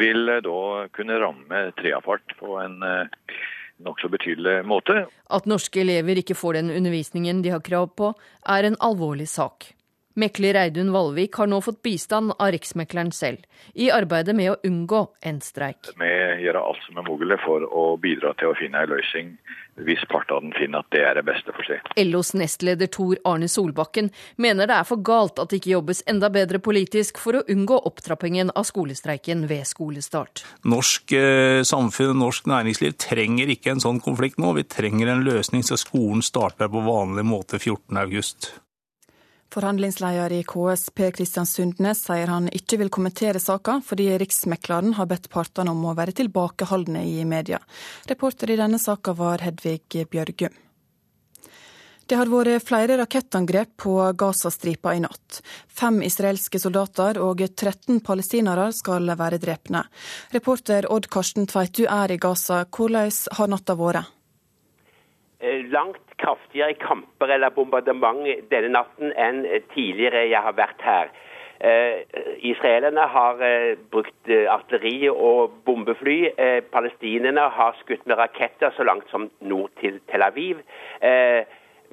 [0.01, 0.61] vil da
[0.97, 3.38] kunne ramme treapart på en eh,
[3.85, 5.07] nokså betydelig måte.
[5.33, 8.12] At norske elever ikke får den undervisningen de har krav på,
[8.44, 9.73] er en alvorlig sak.
[10.14, 13.42] Mekler Reidun Valvik har nå fått bistand av Riksmekleren selv
[13.74, 15.90] i arbeidet med å unngå en streik.
[15.98, 16.11] Vi
[16.44, 19.35] gjør alt som er mulig for å bidra til å finne en løsning
[19.83, 21.83] hvis partene finner at det er det beste for seg.
[21.98, 26.31] LOs nestleder Tor Arne Solbakken mener det er for galt at det ikke jobbes enda
[26.31, 30.44] bedre politisk for å unngå opptrappingen av skolestreiken ved skolestart.
[30.62, 34.55] Norsk eh, samfunn og norsk næringsliv trenger ikke en sånn konflikt nå.
[34.61, 38.61] Vi trenger en løsning så skolen starter på vanlig måte 14.8.
[39.55, 45.07] Forhandlingsleder i KS Per Kristian Sundnes sier han ikke vil kommentere saka, fordi Riksmekleren har
[45.07, 47.61] bedt partene om å være tilbakeholdne i media.
[48.11, 50.57] Reporter i denne saka var Hedvig Bjørgum.
[52.05, 55.38] Det har vært flere rakettangrep på Gazastripa i natt.
[55.71, 59.87] Fem israelske soldater og 13 palestinere skal være drepne.
[60.35, 62.64] Reporter Odd Karsten Tveit, du er i Gaza.
[62.67, 64.11] Hvordan har natta vært?
[65.45, 69.43] Eh, langt kraftigere kamper eller bombardement denne natten enn
[69.75, 71.15] tidligere jeg har vært her.
[72.45, 73.39] Israelerne har
[73.93, 76.17] brukt artilleri og bombefly.
[76.75, 80.61] Palestinerne har skutt med raketter så langt som nord til Tel Aviv.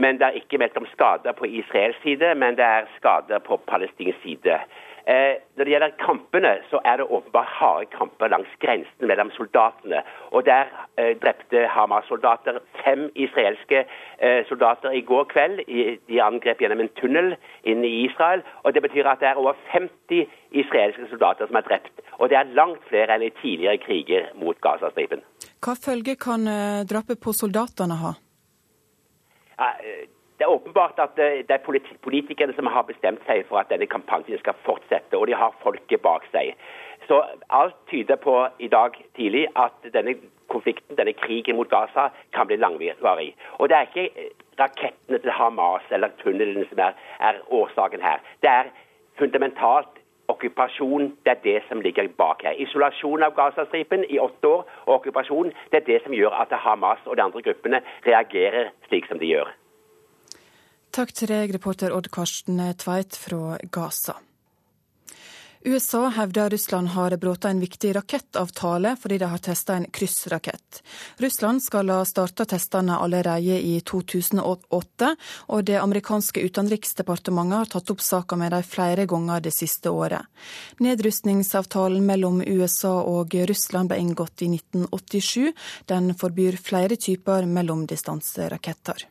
[0.01, 3.59] Men det er ikke meldt om skader på Israels side, men det er skader på
[3.69, 4.57] palestinsk side.
[5.07, 10.03] Eh, når det gjelder kampene, så er det åpenbart harde kamper langs grensen mellom soldatene.
[10.31, 13.85] Og Der eh, drepte Hamas-soldater fem israelske
[14.19, 15.59] eh, soldater i går kveld.
[15.67, 18.45] I, de angrep gjennom en tunnel inn i Israel.
[18.63, 22.05] og Det betyr at det er over 50 israelske soldater som er drept.
[22.19, 25.25] Og det er langt flere enn i tidligere kriger mot Gazastripen.
[25.61, 26.45] Hva følge kan
[26.89, 28.13] drapet på soldatene ha?
[29.61, 29.69] Ja,
[30.41, 33.85] det er åpenbart at eh, det er politikerne som har bestemt seg for at denne
[33.85, 36.55] kampanjen skal fortsette, og de har folket bak seg.
[37.05, 37.19] Så
[37.53, 40.15] alt tyder på i dag tidlig at denne
[40.49, 43.35] konflikten, denne krigen mot Gaza, kan bli langvarig.
[43.59, 46.97] Og det er ikke eh, rakettene til Hamas eller tunnelene som er,
[47.29, 48.25] er årsaken her.
[48.41, 48.73] Det er
[49.21, 50.01] fundamentalt
[50.33, 52.57] okkupasjon, det er det som ligger bak her.
[52.57, 57.05] Isolasjon av Gazastripen i åtte år og okkupasjon, det er det som gjør at Hamas
[57.05, 59.60] og de andre gruppene reagerer slik som de gjør.
[60.91, 64.17] Takk til deg, reporter Odd Karsten Tveit fra Gaza.
[65.63, 70.81] USA hevder Russland har brutt en viktig rakettavtale fordi de har testa en kryssrakett.
[71.17, 75.11] Russland skal ha starta testene allerede i 2008,
[75.53, 80.25] og det amerikanske utenriksdepartementet har tatt opp saka med dem flere ganger det siste året.
[80.81, 85.53] Nedrustningsavtalen mellom USA og Russland ble inngått i 1987.
[85.93, 89.10] Den forbyr flere typer mellomdistanseraketter.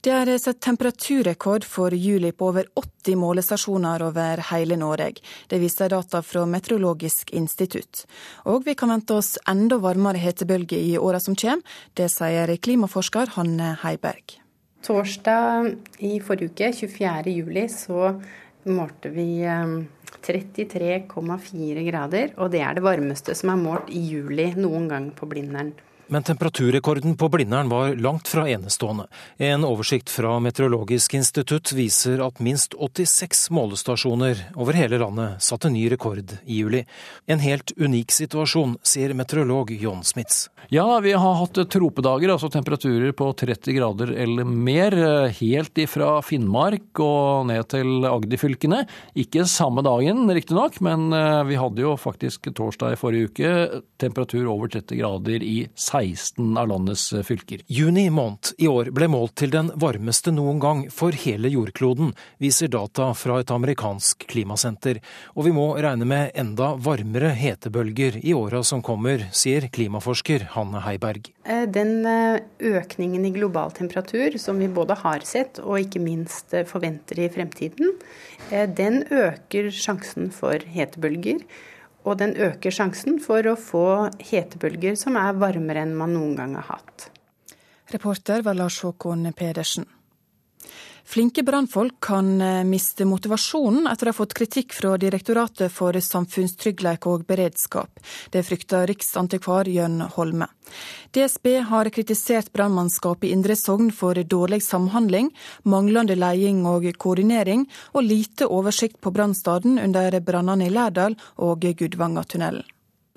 [0.00, 5.20] Det er satt temperaturrekord for juli på over 80 målestasjoner over hele Norge.
[5.44, 8.06] Det viser data fra Meteorologisk institutt.
[8.48, 11.60] Og vi kan vente oss enda varmere hetebølge i åra som kommer.
[11.92, 14.40] Det sier klimaforsker Hanne Heiberg.
[14.80, 15.68] Torsdag
[16.00, 17.36] i forrige uke, 24.
[17.36, 18.16] juli, så
[18.72, 22.32] målte vi 33,4 eh, grader.
[22.40, 25.76] Og det er det varmeste som er målt i juli noen gang på Blindern.
[26.12, 29.04] Men temperaturrekorden på Blindern var langt fra enestående.
[29.38, 35.84] En oversikt fra Meteorologisk institutt viser at minst 86 målestasjoner over hele landet satte ny
[35.92, 36.80] rekord i juli.
[37.30, 40.48] En helt unik situasjon, sier meteorolog John Smits.
[40.74, 44.98] Ja, vi har hatt tropedager, altså temperaturer på 30 grader eller mer,
[45.38, 48.82] helt ifra Finnmark og ned til Agderfylkene.
[49.14, 53.54] Ikke samme dagen, riktignok, men eh, vi hadde jo faktisk torsdag i forrige uke
[54.02, 57.62] temperatur over 30 grader i 16 16 av landets eh, fylker.
[57.66, 62.70] Juni måned i år ble målt til den varmeste noen gang for hele jordkloden, viser
[62.72, 65.00] data fra et amerikansk klimasenter.
[65.36, 70.82] Og vi må regne med enda varmere hetebølger i åra som kommer, sier klimaforsker Hanne
[70.86, 71.32] Heiberg.
[71.44, 72.40] Eh, den eh,
[72.72, 77.96] økningen i global temperatur som vi både har sett og ikke minst forventer i fremtiden,
[78.50, 81.44] den øker sjansen for hetebølger.
[82.04, 83.86] Og den øker sjansen for å få
[84.30, 87.10] hetebølger som er varmere enn man noen gang har hatt.
[87.92, 89.84] Reporter var Lars Håkon Pedersen.
[91.10, 97.08] Flinke brannfolk kan eh, miste motivasjonen etter å ha fått kritikk fra Direktoratet for samfunnstryggleik
[97.10, 97.98] og beredskap.
[98.30, 100.46] Det frykter riksantikvar Jørn Holme.
[101.10, 105.32] DSB har kritisert brannmannskapet i Indre Sogn for dårlig samhandling,
[105.66, 112.62] manglende leding og koordinering, og lite oversikt på brannstaden under brannene i Lærdal og Gudvangatunnelen.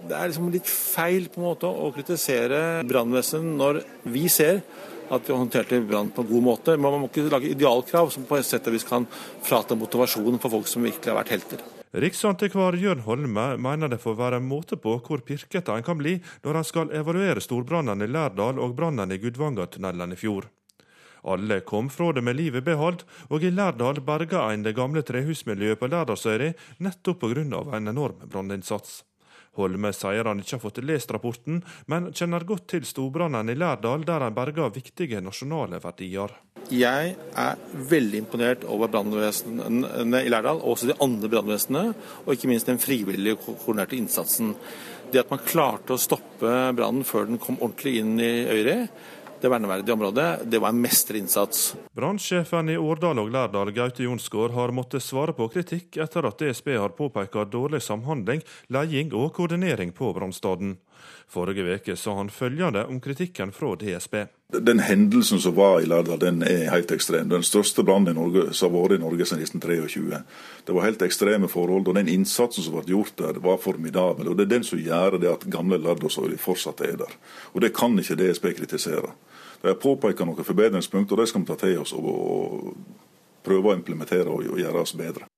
[0.03, 4.63] Det er liksom litt feil på en måte å kritisere brannvesenet når vi ser
[5.15, 6.75] at vi håndterte brann på en god måte.
[6.77, 9.07] Men man må ikke lage idealkrav som på et sett vis kan
[9.43, 11.63] frata motivasjonen for folk som virkelig har vært helter.
[11.93, 16.15] Riksantikvar Jørn Holme mener det får være en måte på hvor pirkete en kan bli
[16.41, 20.49] når en skal evaluere storbrannene i Lærdal og brannen i Gudvangatunnelen i fjor.
[21.23, 25.79] Alle kom fra det med livet beholdt, og i Lærdal berga en det gamle trehusmiljøet
[25.79, 26.51] på Lærdalsøyri
[26.83, 27.77] nettopp pga.
[27.77, 29.03] en enorm branninnsats.
[29.59, 31.61] Holme sier han ikke har fått lest rapporten,
[31.91, 36.33] men kjenner godt til storbrannen i Lærdal, der han berga viktige nasjonale verdier.
[36.73, 37.59] Jeg er
[37.91, 42.81] veldig imponert over brannvesenene i Lærdal, og også de andre brannvesenene, og ikke minst den
[42.81, 44.55] frivillige koordinerte innsatsen.
[45.13, 48.77] Det at man klarte å stoppe brannen før den kom ordentlig inn i Øyri,
[49.43, 51.75] det verneverdige området, det var en mesterinnsats.
[51.91, 56.77] Brannsjefen i Årdal og Lærdal, Gaute Jonsgaard, har måttet svare på kritikk etter at DSB
[56.79, 58.39] har påpekt dårlig samhandling,
[58.71, 60.77] leding og koordinering på brannstaden.
[61.27, 64.15] Forrige uke sa han følgende om kritikken fra DSB.
[64.63, 67.27] Den hendelsen som var i Lærdal, den er helt ekstrem.
[67.29, 68.15] Den største brannen
[68.53, 70.21] som har vært i Norge siden 1923.
[70.63, 74.29] Det var helt ekstreme forhold, og den innsatsen som ble gjort der, var formidabel.
[74.29, 77.19] Og Det er den som gjør det at gamle Lærdalsøy fortsatt er der.
[77.53, 79.11] Og Det kan ikke DSB kritisere.
[79.63, 82.73] De påpeker påpekt noen forbedringspunkter, og det skal vi ta til oss og
[83.47, 85.29] prøve å implementere og, og gjøre oss bedre.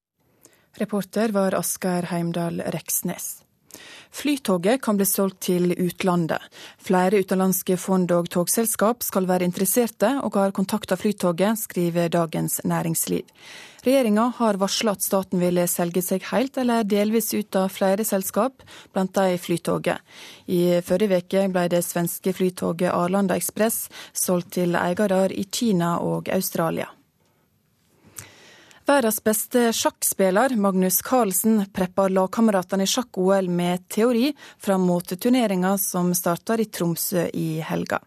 [0.81, 3.45] Reporter var Asgeir Heimdal Reksnes.
[4.15, 6.41] Flytoget kan bli solgt til utlandet.
[6.81, 13.27] Flere utenlandske fond og togselskap skal være interesserte og har kontakta Flytoget, skriver Dagens Næringsliv.
[13.85, 18.63] Regjeringa har varsla at staten vil selge seg helt eller delvis ut av flere selskap,
[18.93, 20.01] blant de Flytoget.
[20.49, 26.33] I forrige uke ble det svenske flytoget Arlanda Ekspress solgt til eiere i Kina og
[26.33, 26.89] Australia.
[28.85, 34.27] Verdens beste sjakkspiller, Magnus Carlsen, prepper lagkameratene i sjakk-OL med teori
[34.61, 37.97] fram mot turneringa som starter i Tromsø i helga.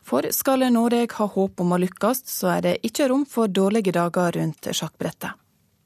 [0.00, 3.92] For skal Norge ha håp om å lykkes, så er det ikke rom for dårlige
[3.92, 5.36] dager rundt sjakkbrettet.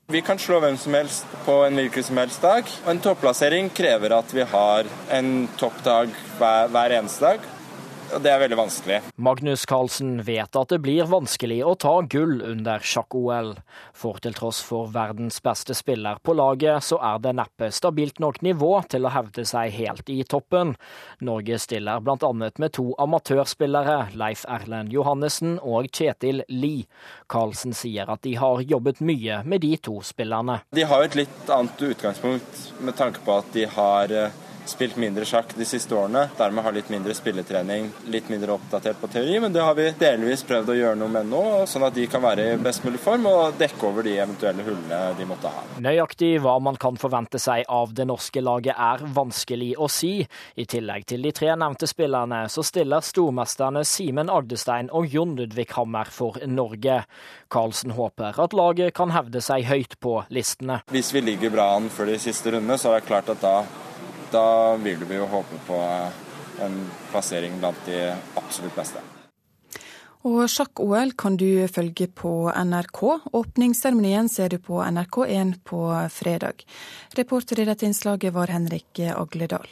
[0.09, 2.71] Vi kan slå hvem som helst på en hvilken som helst dag.
[2.87, 4.87] En topplassering krever at vi har
[5.19, 7.55] en toppdag hver, hver eneste dag
[8.17, 8.99] det er veldig vanskelig.
[9.21, 13.53] Magnus Carlsen vet at det blir vanskelig å ta gull under sjakk-OL.
[13.97, 18.41] For til tross for verdens beste spiller på laget, så er det neppe stabilt nok
[18.47, 20.75] nivå til å hevde seg helt i toppen.
[21.25, 22.33] Norge stiller bl.a.
[22.33, 26.89] med to amatørspillere, Leif Erlend Johannessen og Kjetil Lie.
[27.29, 30.61] Carlsen sier at de har jobbet mye med de to spillerne.
[30.75, 35.25] De har et litt annet utgangspunkt med tanke på at de har eh, spilt mindre
[35.29, 36.27] sjakk de siste årene.
[36.39, 39.39] Dermed har litt mindre spilletrening, litt mindre oppdatert på teori.
[39.43, 42.23] Men det har vi delvis prøvd å gjøre noe med nå, sånn at de kan
[42.25, 45.65] være i best mulig form og dekke over de eventuelle hullene de måtte ha.
[45.85, 50.13] Nøyaktig hva man kan forvente seg av det norske laget er vanskelig å si.
[50.59, 55.71] I tillegg til de tre nevnte spillerne, så stiller stormesterne Simen Agdestein og Jon Ludvig
[55.77, 57.03] Hammer for Norge.
[57.49, 60.83] Karlsen håper at laget kan hevde seg høyt på listene.
[60.93, 63.57] Hvis vi ligger bra an før de siste rundene, så er det klart at da
[64.33, 65.79] da vil vi jo håpe på
[66.65, 68.03] en plassering blant de
[68.37, 69.03] absolutt beste.
[70.27, 73.03] Og sjakk-OL kan du følge på NRK.
[73.39, 76.65] Åpningsseremonien ser du på NRK1 på fredag.
[77.15, 79.69] Reporter i dette innslaget var Henrik Agledal.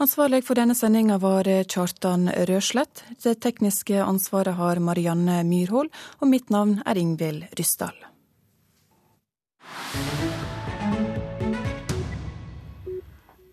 [0.00, 3.04] Ansvarlig for denne sendinga var Kjartan Røslett.
[3.22, 5.88] Det tekniske ansvaret har Marianne Myrhol,
[6.20, 7.96] og mitt navn er Ingvild Ryssdal.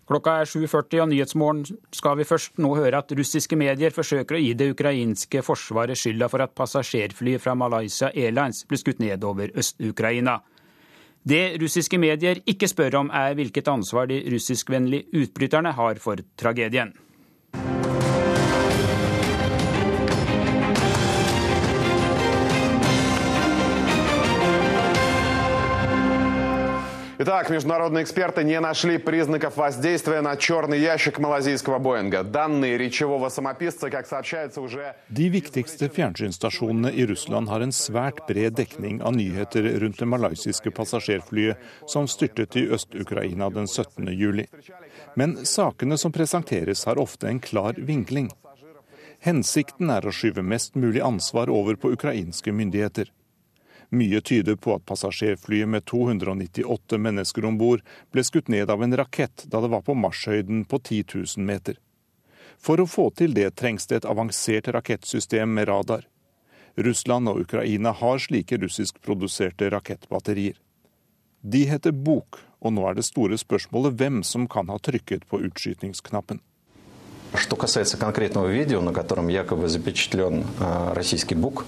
[0.04, 4.40] Klokka er 7.40 og Nyhetsmorgen skal vi først nå høre at russiske medier forsøker å
[4.42, 9.54] gi det ukrainske forsvaret skylda for at passasjerflyet fra Malaysia Airlines ble skutt ned over
[9.56, 10.42] Øst-Ukraina.
[11.24, 16.92] Det russiske medier ikke spør om, er hvilket ansvar de russiskvennlige utbryterne har for tragedien.
[27.23, 32.23] Итак, международные эксперты не нашли признаков воздействия на черный ящик малазийского Боинга.
[32.23, 34.95] Данные речевого самописца, как сообщается, уже...
[35.09, 40.71] De viktigste fjernsynsstasjonene i Russland har en svært bred dekning av nyheter rundt det malaysiske
[40.71, 41.57] passasjerflyet
[41.87, 44.07] som styrtet i Øst-Ukraina den 17.
[44.07, 44.47] juli.
[45.15, 48.31] Men sakene som presenteres har ofte en klar vinkling.
[49.19, 53.11] Hensikten er å skyve mest mulig ansvar over på ukrainske myndigheter.
[53.94, 58.96] Mye tyder på at passasjerflyet med 298 mennesker om bord ble skutt ned av en
[58.98, 61.78] rakett da det var på marsjhøyden på 10 000 meter.
[62.58, 66.08] For å få til det trengs det et avansert rakettsystem med radar.
[66.74, 70.58] Russland og Ukraina har slike russiskproduserte rakettbatterier.
[71.40, 75.42] De heter Bok, og nå er det store spørsmålet hvem som kan ha trykket på
[75.50, 76.40] utskytningsknappen.
[77.35, 80.45] Что касается конкретного видео, на котором якобы запечатлен
[80.95, 81.65] российский БУК,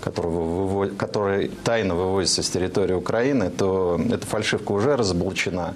[0.00, 5.74] который, вывод, который тайно вывозится с территории Украины, то эта фальшивка уже разоблачена.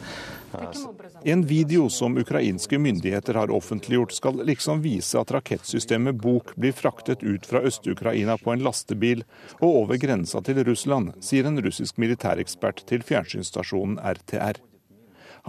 [1.25, 7.23] En video som ukrainske myndigheter har offentliggjort, skal liksom vise at rakettsystemet Bok blir fraktet
[7.23, 9.25] ut fra Øst-Ukraina på en lastebil
[9.61, 14.63] og over grensa til Russland, sier en russisk militærekspert til fjernsynsstasjonen RTR.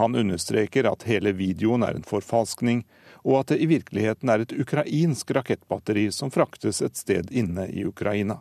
[0.00, 2.84] Han understreker at hele videoen er en forfalskning,
[3.24, 7.84] og at det i virkeligheten er et ukrainsk rakettbatteri som fraktes et sted inne i
[7.84, 8.40] Ukraina.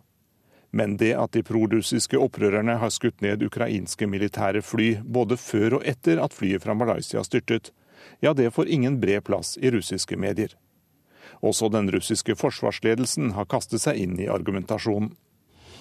[0.72, 5.86] Men det at de prorussiske opprørerne har skutt ned ukrainske militære fly både før og
[5.88, 7.72] etter at flyet fra Malaysia styrtet,
[8.22, 10.54] ja, det får ingen bred plass i russiske medier.
[11.42, 15.16] Også den russiske forsvarsledelsen har kastet seg inn i argumentasjonen.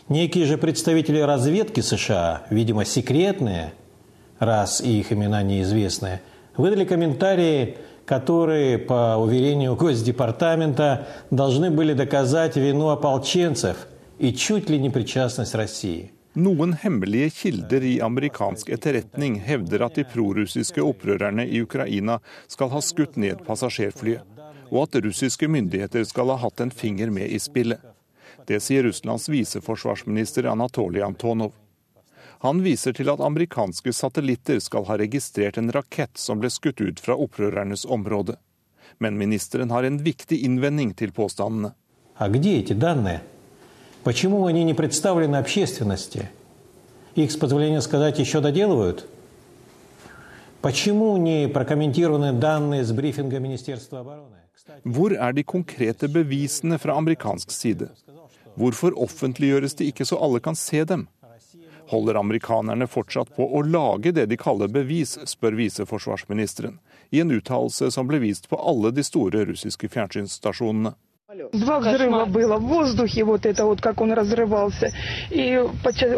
[0.09, 3.73] Некие же представители разведки США, видимо секретные,
[4.43, 6.21] раз их имена неизвестны,
[6.57, 7.77] выдали комментарии
[8.09, 13.87] которые, по уверению Госдепартамента, должны были доказать вину ополченцев
[14.19, 16.11] и чуть ли не причастность России.
[16.35, 22.81] Noen hemmelige kilder i amerikansk etterretning hevder at de prorussiske opprørerne i Ukraina skal ha
[22.81, 24.23] skutt ned passasjerflyet,
[24.71, 27.81] og at russiske myndigheter skal ha hatt en finger med i spillet.
[28.47, 31.53] Det sier Russlands viseforsvarsminister Anatolij Antonov.
[32.45, 37.01] Han viser til at amerikanske satellitter skal ha registrert en rakett som ble skutt ut
[37.01, 38.37] fra opprørernes område.
[38.99, 41.75] Men ministeren har en viktig innvending til påstandene.
[44.05, 46.31] Почему они не представлены общественности?
[47.15, 49.07] Их, с позволения сказать, еще доделывают?
[50.63, 54.39] Почему не прокомментированы данные с брифинга Министерства обороны?
[54.85, 57.89] Hvor er de konkrete bevisene fra amerikansk side?
[58.55, 61.09] Hvorfor offentliggjøres de ikke så alle kan se dem?
[61.93, 66.79] Holder amerikanerne fortsatt på å lage det de kaller bevis, spør viseforsvarsministeren,
[67.11, 70.95] i en uttalelse som ble vist på alle de store russiske fjernsynsstasjonene.
[71.53, 74.91] Два взрыва было в воздухе, вот это вот как он разрывался,
[75.29, 75.63] и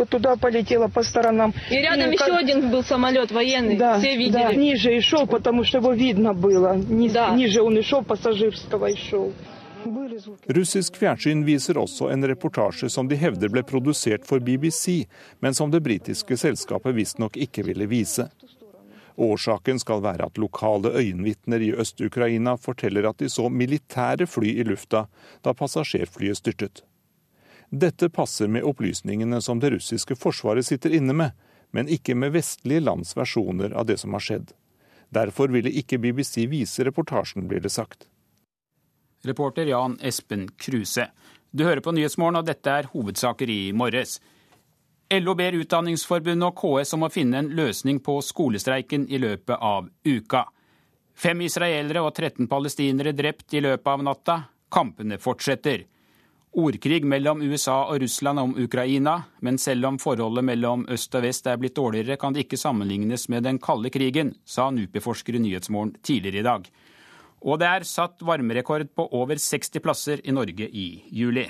[0.09, 1.53] туда полетело по сторонам.
[1.69, 2.39] И рядом и, еще как...
[2.39, 4.33] один был самолет военный, да, все видели.
[4.33, 6.77] Да, ниже и шел, потому что его видно было.
[6.77, 7.35] Низ, да.
[7.35, 9.33] Ниже он и шел, пассажирского и шел.
[10.58, 15.06] Russisk fjernsyn viser også en reportasje som de hevder ble produsert for BBC,
[15.40, 18.28] men som det britiske selskapet visstnok ikke ville vise.
[19.16, 24.66] Årsaken skal være at lokale øyenvitner i Øst-Ukraina forteller at de så militære fly i
[24.68, 25.06] lufta
[25.46, 26.84] da passasjerflyet styrtet.
[27.70, 31.32] Dette passer med opplysningene som det russiske forsvaret sitter inne med,
[31.72, 34.52] men ikke med vestlige lands versjoner av det som har skjedd.
[35.10, 38.08] Derfor ville ikke BBC vise reportasjen, blir det sagt.
[39.26, 41.08] Reporter Jan Espen Kruse.
[41.52, 44.20] Du hører på Nyhetsmorgen, og dette er hovedsaker i morges.
[45.14, 49.90] LO ber Utdanningsforbundet og KS om å finne en løsning på skolestreiken i løpet av
[50.06, 50.46] uka.
[51.16, 54.40] Fem israelere og 13 palestinere drept i løpet av natta.
[54.74, 55.86] Kampene fortsetter.
[56.56, 61.48] Ordkrig mellom USA og Russland om Ukraina, men selv om forholdet mellom øst og vest
[61.52, 65.98] er blitt dårligere, kan det ikke sammenlignes med den kalde krigen, sa NUPI-forsker i Nyhetsmorgen
[66.02, 66.70] tidligere i dag.
[67.46, 71.46] Og det er satt varmerekord på over 60 plasser i Norge i juli.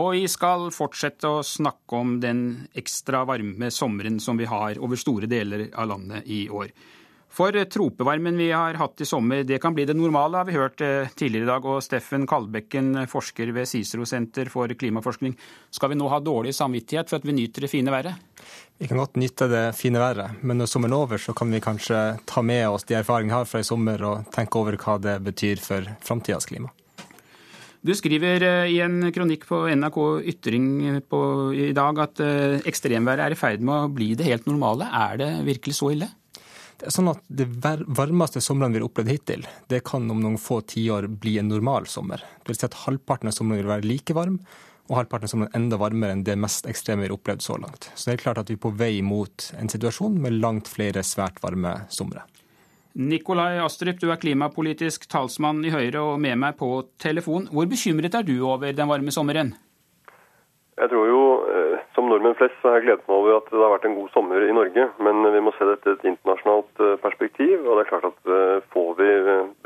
[0.00, 2.42] Og vi skal fortsette å snakke om den
[2.78, 6.70] ekstra varme sommeren som vi har over store deler av landet i år.
[7.30, 10.82] For tropevarmen vi har hatt i sommer, det kan bli det normale, har vi hørt
[10.82, 11.68] eh, tidligere i dag.
[11.70, 15.36] Og Steffen Kalbekken, forsker ved Cicero Senter for klimaforskning.
[15.70, 18.18] Skal vi nå ha dårlig samvittighet for at vi nyter det fine været?
[18.82, 21.62] Vi kan godt nyte det fine været, men når sommeren er over, så kan vi
[21.62, 24.98] kanskje ta med oss de erfaringene vi har fra i sommer, og tenke over hva
[24.98, 26.72] det betyr for framtidas klima.
[27.80, 30.00] Du skriver eh, i en kronikk på NRK
[30.34, 30.66] Ytring
[31.08, 31.20] på,
[31.54, 34.90] i dag at eh, ekstremværet er i ferd med å bli det helt normale.
[34.90, 36.10] Er det virkelig så ille?
[36.80, 40.40] Det er sånn at Det varmeste sommeren vi har opplevd hittil, det kan om noen
[40.40, 42.24] få tiår bli en normal sommer.
[42.40, 44.38] Det vil si at Halvparten av sommeren vil være like varm,
[44.88, 47.90] og halvparten av sommeren enda varmere enn det mest ekstreme vi har opplevd så langt.
[47.94, 51.04] Så det er klart at vi er på vei mot en situasjon med langt flere
[51.06, 52.24] svært varme somre.
[52.98, 57.46] Nikolai Astrup, du er klimapolitisk talsmann i Høyre og med meg på telefon.
[57.52, 59.52] Hvor bekymret er du over den varme sommeren?
[60.80, 63.58] Jeg tror jo, eh, Som nordmenn flest så har jeg gledet meg over at det
[63.60, 64.86] har vært en god sommer i Norge.
[65.04, 67.66] Men vi må se dette i et internasjonalt eh, perspektiv.
[67.66, 69.08] og det er klart at eh, Får vi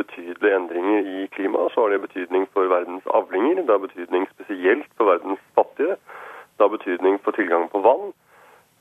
[0.00, 3.60] betydelige endringer i klimaet, så har det betydning for verdens avlinger.
[3.60, 5.94] Det har betydning spesielt for verdens fattige.
[5.94, 8.10] Det har betydning for tilgang på vann,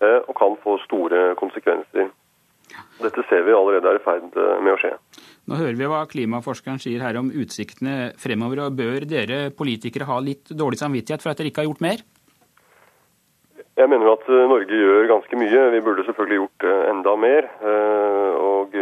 [0.01, 2.09] og kan få store konsekvenser.
[3.01, 4.33] Dette ser vi allerede er i ferd
[4.65, 4.93] med å skje.
[5.49, 8.65] Nå hører vi hva klimaforskeren sier her om utsiktene fremover.
[8.65, 12.05] og Bør dere politikere ha litt dårlig samvittighet for at dere ikke har gjort mer?
[13.73, 15.61] Jeg mener at eh, Norge gjør ganske mye.
[15.73, 17.47] Vi burde selvfølgelig gjort eh, enda mer.
[17.69, 18.75] Eh, og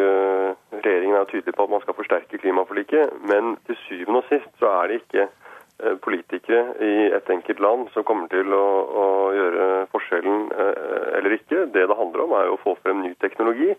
[0.81, 3.13] Regjeringen er tydelig på at man skal forsterke klimaforliket.
[3.27, 5.29] Men til syvende og sist så er det ikke
[6.05, 8.65] politikere i et enkelt land som kommer til å,
[9.01, 10.43] å gjøre forskjellen
[11.17, 11.63] eller ikke.
[11.73, 13.71] Det det handler om, er jo å få frem ny teknologi.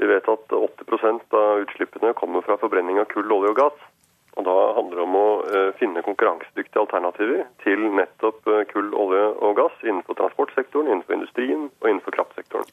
[0.00, 3.88] Vi vet at 80% av utslippene kommer fra forbrenning av kull, olje og gass.
[4.38, 9.24] Og Da handler det om å eh, finne konkurransedyktige alternativer til nettopp eh, kull, olje
[9.42, 12.70] og gass innenfor transportsektoren, innenfor industrien og innenfor kraftsektoren.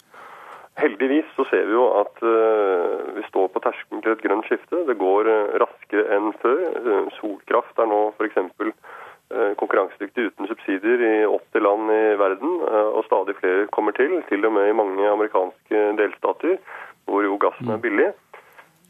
[0.78, 4.84] Heldigvis så ser vi jo at uh, vi står på terskelen til et grønt skifte.
[4.86, 5.26] Det går
[5.58, 6.60] raskere enn før.
[7.16, 8.38] Solkraft er nå f.eks.
[9.58, 12.54] konkurransedyktig uten subsidier i 80 land i verden,
[12.94, 14.20] og stadig flere kommer til.
[14.30, 16.62] Til og med i mange amerikanske delstater
[17.08, 18.12] hvor jo gassen er billig.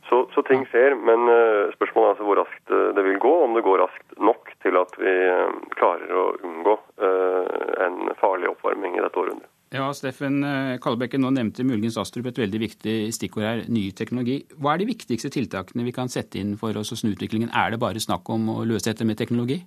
[0.10, 3.34] Så, så, ting skjer, men uh, spørsmålet er altså hvor raskt uh, det vil gå.
[3.44, 8.96] Om det går raskt nok til at vi uh, klarer å unngå en farlig oppvarming
[8.98, 9.50] i dette århundret.
[9.76, 10.40] Ja, Steffen
[10.82, 14.40] Kallebekken, nå nevnte muligens Astrup et veldig viktig stikkord her, ny teknologi.
[14.58, 17.52] Hva er de viktigste tiltakene vi kan sette inn for oss å snu utviklingen?
[17.54, 19.60] Er det bare snakk om å løse dette med teknologi?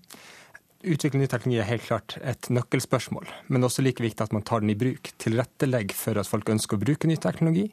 [0.81, 4.65] Utvikling ny teknologi er helt klart et nøkkelspørsmål, men også like viktig at man tar
[4.65, 5.13] den i bruk.
[5.21, 7.69] Tilrettelegg for at folk ønsker å bruke ny teknologi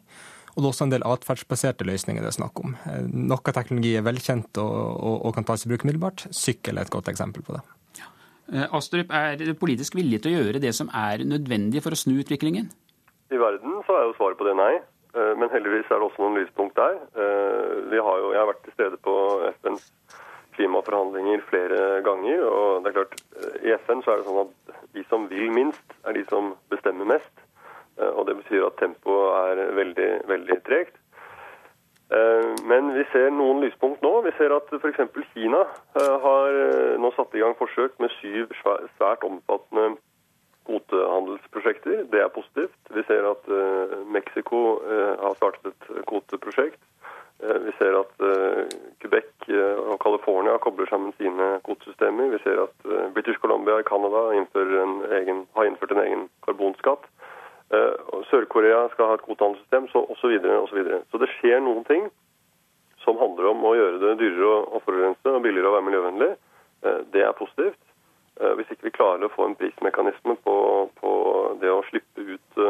[0.57, 2.73] og det er også en del atferdsbaserte løsninger det er snakk om.
[2.89, 6.25] Eh, noe teknologi er velkjent og, og, og kan tas i bruk umiddelbart.
[6.33, 7.61] Sykkel er et godt eksempel på det.
[8.01, 8.09] Ja.
[8.73, 12.15] Astrup, er det politisk vilje til å gjøre det som er nødvendig for å snu
[12.17, 12.71] utviklingen?
[13.29, 14.73] I verden så er jo svaret på det nei.
[15.17, 16.97] Men heldigvis er det også noen lyspunkt der.
[17.17, 19.13] Har jo, jeg har vært til stede på
[19.63, 19.87] FNs
[20.57, 22.43] klimaforhandlinger flere ganger.
[22.45, 23.15] og det er klart,
[23.65, 27.09] I FN så er det sånn at de som vil minst, er de som bestemmer
[27.13, 27.33] mest.
[27.99, 30.97] Eh, og Det betyr at tempoet er veldig, veldig tregt.
[32.17, 34.13] Eh, men vi ser noen lyspunkt nå.
[34.25, 35.01] Vi ser at f.eks.
[35.33, 35.63] Kina
[35.99, 36.59] eh, har
[37.01, 39.95] nå satt i gang forsøk med syv svært omfattende
[40.67, 42.05] kvotehandelsprosjekter.
[42.11, 42.77] Det er positivt.
[42.91, 43.45] Vi ser at
[44.11, 46.81] Mexico har startet et kvoteprosjekt.
[47.39, 48.11] Vi ser at
[48.99, 52.33] Quebec og California kobler sammen sine kvotesystemer.
[52.33, 57.07] Vi ser at British Columbia i Canada har innført en egen karbonskatt.
[58.29, 60.37] Sør-Korea skal ha et kvotehandelssystem, så osv.
[60.69, 62.05] Så, videre, så det skjer noen ting
[63.03, 66.29] som handler om å gjøre det dyrere å forurense og billigere å være miljøvennlig.
[67.11, 67.79] Det er positivt.
[68.59, 70.55] Hvis ikke vi klarer å få en prismekanisme på,
[71.01, 71.11] på
[71.59, 72.61] det å slippe ut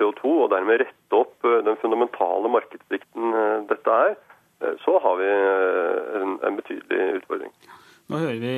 [0.00, 4.16] CO2, og dermed rette opp eh, den fundamentale markedssvikten eh, dette er,
[4.64, 5.28] eh, så har vi
[6.20, 7.52] en, en betydelig utfordring.
[8.10, 8.52] Nå hører vi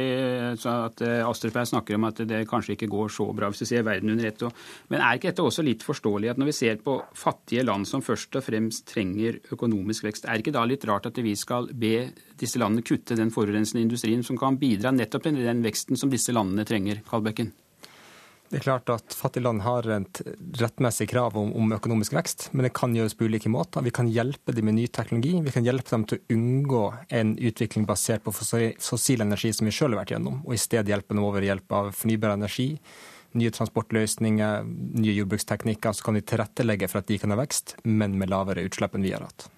[0.70, 3.84] at Astrup her snakker om at det kanskje ikke går så bra hvis vi ser
[3.84, 4.44] verden under ett.
[4.88, 8.04] Men er ikke dette også litt forståelig at når vi ser på fattige land som
[8.04, 12.08] først og fremst trenger økonomisk vekst, er ikke da litt rart at vi skal be
[12.40, 16.32] disse landene kutte den forurensende industrien som kan bidra nettopp til den veksten som disse
[16.32, 17.52] landene trenger, Kalbekken?
[18.52, 20.18] Det er klart at Fattige land har et
[20.60, 23.80] rettmessig krav om, om, økonomisk vekst, men det kan gjøres på ulike måter.
[23.80, 25.38] Vi kan hjelpe dem med ny teknologi.
[25.40, 26.82] Vi kan hjelpe dem til å unngå
[27.16, 30.92] en utvikling basert på fossil energi som vi sjøl har vært gjennom, og i stedet
[30.92, 32.68] hjelpe dem over hjelp av fornybar energi,
[33.40, 34.68] nye transportløsninger,
[35.00, 35.96] nye jordbruksteknikker.
[35.96, 39.08] Så kan vi tilrettelegge for at de kan ha vekst, men med lavere utslipp enn
[39.08, 39.48] vi har hatt.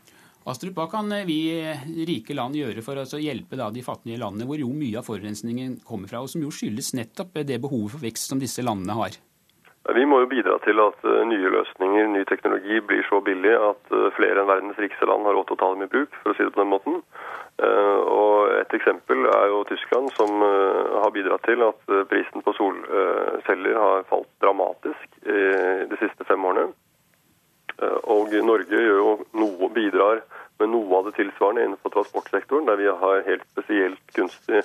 [0.44, 1.38] Astrup, hva kan vi
[2.04, 6.10] rike land gjøre for å hjelpe de fattige landene, hvor jo mye av forurensningen kommer
[6.10, 9.16] fra, og som jo skyldes nettopp det behovet for vekst som disse landene har?
[9.92, 13.92] Vi må jo bidra til at eh, nye løsninger, ny teknologi, blir så billig at
[13.92, 16.32] eh, flere enn verdens rikeste land har råd til å ta dem i bruk, for
[16.32, 17.02] å si det på den måten.
[17.60, 23.76] Eh, og Et eksempel er jo Tyskland, som har bidratt til at prisen på solceller
[23.76, 26.72] har falt dramatisk de siste fem årene.
[27.82, 30.22] Eh, og Norge gjør jo noe, bidrar
[30.60, 34.62] med noe av det tilsvarende innenfor transportsektoren, der vi har helt spesielt gunstig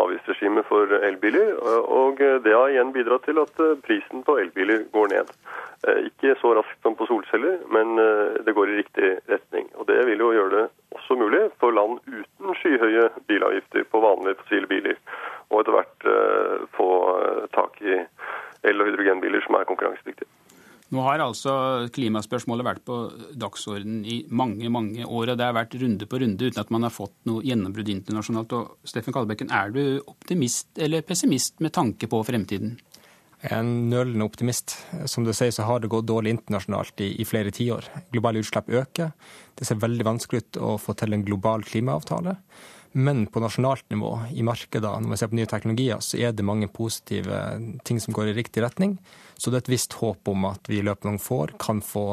[0.00, 1.54] avgiftsregime for elbiler.
[1.56, 5.34] Eh, og det har igjen bidratt til at eh, prisen på elbiler går ned.
[6.04, 7.94] Ikke så raskt som på solceller, men
[8.44, 9.64] det går i riktig retning.
[9.80, 14.36] Og Det vil jo gjøre det også mulig for land uten skyhøye bilavgifter på vanlige
[14.42, 14.98] fossile biler,
[15.48, 16.90] og etter hvert få
[17.56, 20.28] tak i el- og hydrogenbiler som er konkurransedyktige.
[20.90, 21.52] Nå har altså
[21.94, 22.96] klimaspørsmålet vært på
[23.38, 26.86] dagsordenen i mange mange år, og det har vært runde på runde uten at man
[26.86, 28.54] har fått noe gjennombrudd internasjonalt.
[28.58, 32.74] Og Steffen Kalbekken, er du optimist eller pessimist med tanke på fremtiden?
[33.40, 34.74] Jeg er en nølende optimist.
[35.08, 37.86] Som du sier, så har det gått dårlig internasjonalt i, i flere tiår.
[38.12, 39.14] Globale utslipp øker.
[39.56, 42.34] Det ser veldig vanskelig ut å få til en global klimaavtale.
[42.92, 46.44] Men på nasjonalt nivå, i markeder, når vi ser på nye teknologier, så er det
[46.44, 47.38] mange positive
[47.86, 48.98] ting som går i riktig retning.
[49.40, 51.54] Så det er et visst håp om at vi i løpet av noen få år
[51.62, 52.04] kan få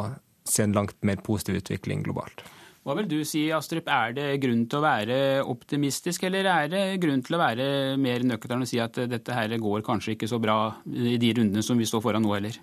[0.48, 2.46] se en langt mer positiv utvikling globalt.
[2.88, 6.84] Hva vil du si, Astrup, er det grunn til å være optimistisk, eller er det
[7.04, 7.66] grunn til å være
[8.00, 10.56] mer nøktern og si at dette her går kanskje ikke så bra
[10.88, 12.56] i de rundene som vi står foran nå, heller?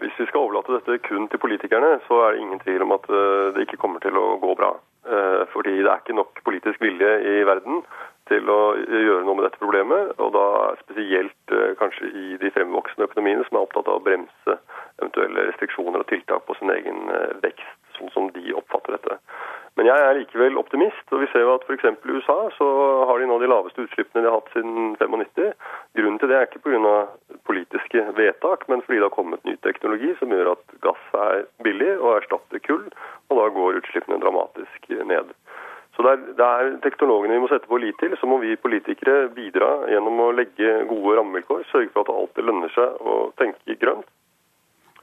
[0.00, 3.04] Hvis vi skal overlate dette kun til politikerne, så er det ingen tvil om at
[3.12, 4.72] eh, det ikke kommer til å gå bra.
[5.04, 7.84] Eh, fordi det er ikke nok politisk vilje i verden
[8.28, 10.14] til å gjøre noe med dette problemet.
[10.22, 10.46] Og da
[10.84, 14.58] spesielt eh, kanskje i de fremvoksende økonomiene som er opptatt av å bremse
[14.98, 19.18] eventuelle restriksjoner og tiltak på sin egen eh, vekst, sånn som de oppfatter dette.
[19.78, 21.84] Men jeg er likevel optimist, og vi ser jo at f.eks.
[21.86, 22.66] i USA så
[23.06, 25.52] har de nå de laveste utslippene de har hatt siden 95.
[25.94, 26.94] Grunnen til det er ikke pga.
[27.46, 31.92] politiske vedtak, men fordi det har kommet ny teknologi som gjør at gass er billig
[32.00, 32.88] og erstatter kull,
[33.30, 35.30] og da går utslippene dramatisk ned.
[35.98, 38.12] Så det er, det er, teknologene vi må sette vår lit til.
[38.20, 41.64] Så må vi politikere bidra gjennom å legge gode rammevilkår.
[41.72, 44.06] Sørge for at det alltid lønner seg å tenke grønt.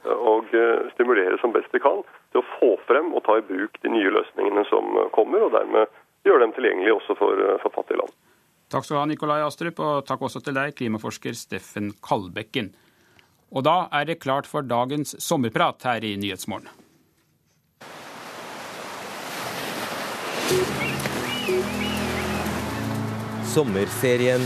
[0.06, 2.00] Og eh, stimulere som best vi kan
[2.32, 4.88] til å få frem og ta i bruk de nye løsningene som
[5.18, 5.92] kommer, og dermed
[6.24, 8.16] gjøre dem tilgjengelige også for, eh, for fattige land.
[8.72, 12.72] Takk skal du ha, Nikolai Astrup, og takk også til deg, klimaforsker Steffen Kalbekken.
[13.52, 16.85] Og da er det klart for dagens sommerprat her i Nyhetsmorgen.
[23.50, 24.44] Sommerserien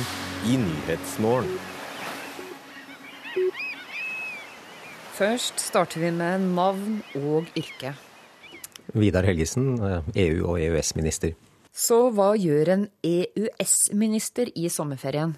[0.48, 1.50] i Nyhetsmorgen.
[5.18, 7.92] Først starter vi med navn og yrke.
[8.96, 9.76] Vidar Helgesen,
[10.16, 11.36] EU- og EØS-minister.
[11.76, 15.36] Så hva gjør en EØS-minister i sommerferien?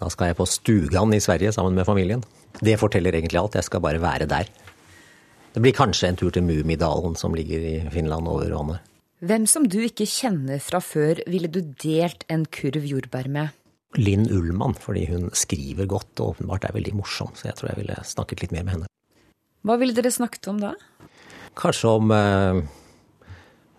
[0.00, 2.24] Da skal jeg på Stugan i Sverige sammen med familien.
[2.56, 3.60] Det forteller egentlig alt.
[3.60, 4.48] Jeg skal bare være der.
[5.52, 8.89] Det blir kanskje en tur til Mummidalen, som ligger i Finland, over vannet.
[9.20, 13.56] Hvem som du ikke kjenner fra før, ville du delt en kurv jordbær med?
[14.00, 17.34] Linn Ullmann, fordi hun skriver godt og åpenbart er veldig morsom.
[17.36, 18.88] Så jeg tror jeg ville snakket litt mer med henne.
[19.66, 20.70] Hva ville dere snakket om da?
[21.58, 22.62] Kanskje om eh,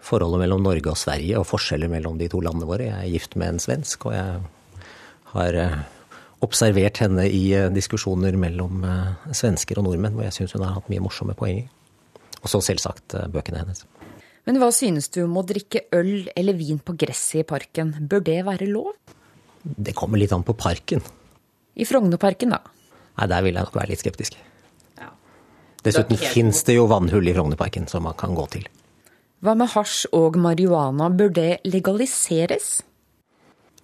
[0.06, 2.92] forholdet mellom Norge og Sverige og forskjeller mellom de to landene våre.
[2.92, 4.86] Jeg er gift med en svensk, og jeg
[5.32, 5.80] har eh,
[6.46, 10.78] observert henne i eh, diskusjoner mellom eh, svensker og nordmenn, hvor jeg syns hun har
[10.78, 11.66] hatt mye morsomme poenger.
[12.44, 13.88] Og så selvsagt eh, bøkene hennes.
[14.50, 17.94] Men hva synes du om å drikke øl eller vin på gresset i parken?
[18.10, 18.94] Bør det være lov?
[19.62, 21.04] Det kommer litt an på parken.
[21.78, 22.62] I Frognerparken, da?
[23.20, 24.38] Nei, der vil jeg nok være litt skeptisk.
[25.00, 25.12] Ja.
[25.86, 28.66] Dessuten fins det jo vannhull i Frognerparken som man kan gå til.
[29.42, 32.80] Hva med hasj og marihuana, bør det legaliseres?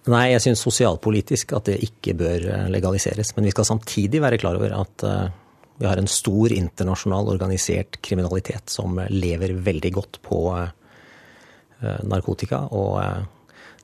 [0.08, 3.34] Nei, jeg syns sosialpolitisk at det ikke bør eh, legaliseres.
[3.36, 5.30] Men vi skal samtidig være klar over at eh,
[5.78, 12.64] vi har en stor internasjonal organisert kriminalitet som lever veldig godt på eh, narkotika.
[12.74, 12.98] Og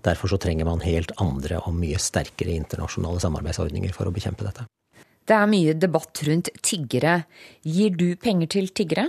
[0.05, 4.67] derfor så trenger man helt andre og mye sterkere internasjonale samarbeidsordninger for å bekjempe dette.
[5.25, 7.23] Det er mye debatt rundt tiggere.
[7.63, 9.07] Gir du penger til tiggere?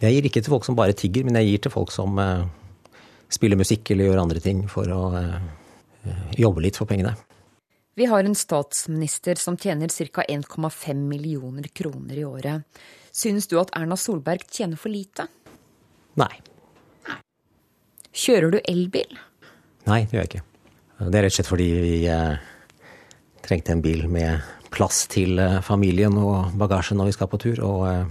[0.00, 2.16] Jeg gir ikke til folk som bare tigger, men jeg gir til folk som
[3.32, 5.02] spiller musikk eller gjør andre ting for å
[6.04, 7.14] Eh, jobbe litt for pengene.
[7.94, 10.22] Vi har en statsminister som tjener ca.
[10.22, 12.62] 1,5 millioner kroner i året.
[13.12, 15.28] Synes du at Erna Solberg tjener for lite?
[16.18, 16.32] Nei.
[18.14, 19.14] Kjører du elbil?
[19.86, 20.42] Nei, det gjør jeg ikke.
[20.98, 22.34] Det er rett og slett fordi vi eh,
[23.46, 24.42] trengte en bil med
[24.74, 27.62] plass til eh, familien og bagasje når vi skal på tur.
[27.62, 28.04] Og eh,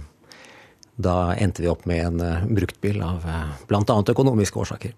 [0.96, 3.24] da endte vi opp med en bruktbil av
[3.68, 4.00] bl.a.
[4.14, 4.96] økonomiske årsaker.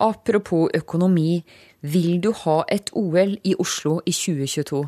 [0.00, 1.42] Apropos økonomi,
[1.80, 4.82] vil du ha et OL i Oslo i 2022?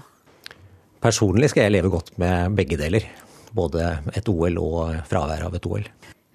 [1.02, 3.06] Personlig skal jeg leve godt med begge deler.
[3.52, 5.88] Både et OL og fravær av et OL.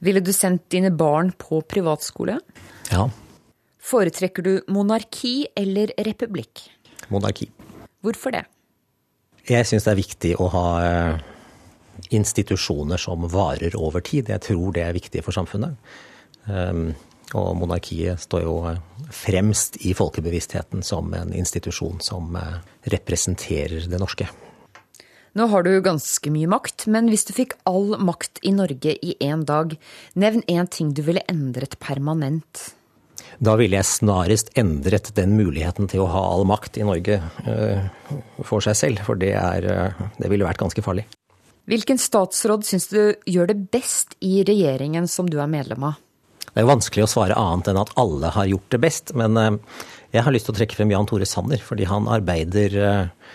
[0.05, 2.37] Ville du sendt dine barn på privatskole?
[2.91, 3.07] Ja.
[3.87, 6.67] Foretrekker du monarki eller republikk?
[7.13, 7.47] Monarki.
[8.03, 8.43] Hvorfor det?
[9.47, 11.25] Jeg syns det er viktig å ha eh,
[12.17, 14.29] institusjoner som varer over tid.
[14.33, 15.79] Jeg tror det er viktig for samfunnet.
[17.35, 18.55] Og monarkiet står jo
[19.11, 22.59] fremst i folkebevisstheten som en institusjon som eh,
[22.93, 24.29] representerer det norske.
[25.37, 29.13] Nå har du ganske mye makt, men hvis du fikk all makt i Norge i
[29.21, 29.75] én dag,
[30.17, 32.71] nevn én ting du ville endret permanent.
[33.37, 37.85] Da ville jeg snarest endret den muligheten til å ha all makt i Norge uh,
[38.41, 41.05] for seg selv, for det, er, uh, det ville vært ganske farlig.
[41.69, 46.01] Hvilken statsråd syns du gjør det best i regjeringen som du er medlem av?
[46.57, 49.11] Det er jo vanskelig å svare annet enn at alle har gjort det best.
[49.13, 52.77] Men eh, jeg har lyst til å trekke frem Jan Tore Sanner, fordi han arbeider
[52.81, 53.27] eh,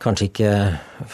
[0.00, 0.52] kanskje ikke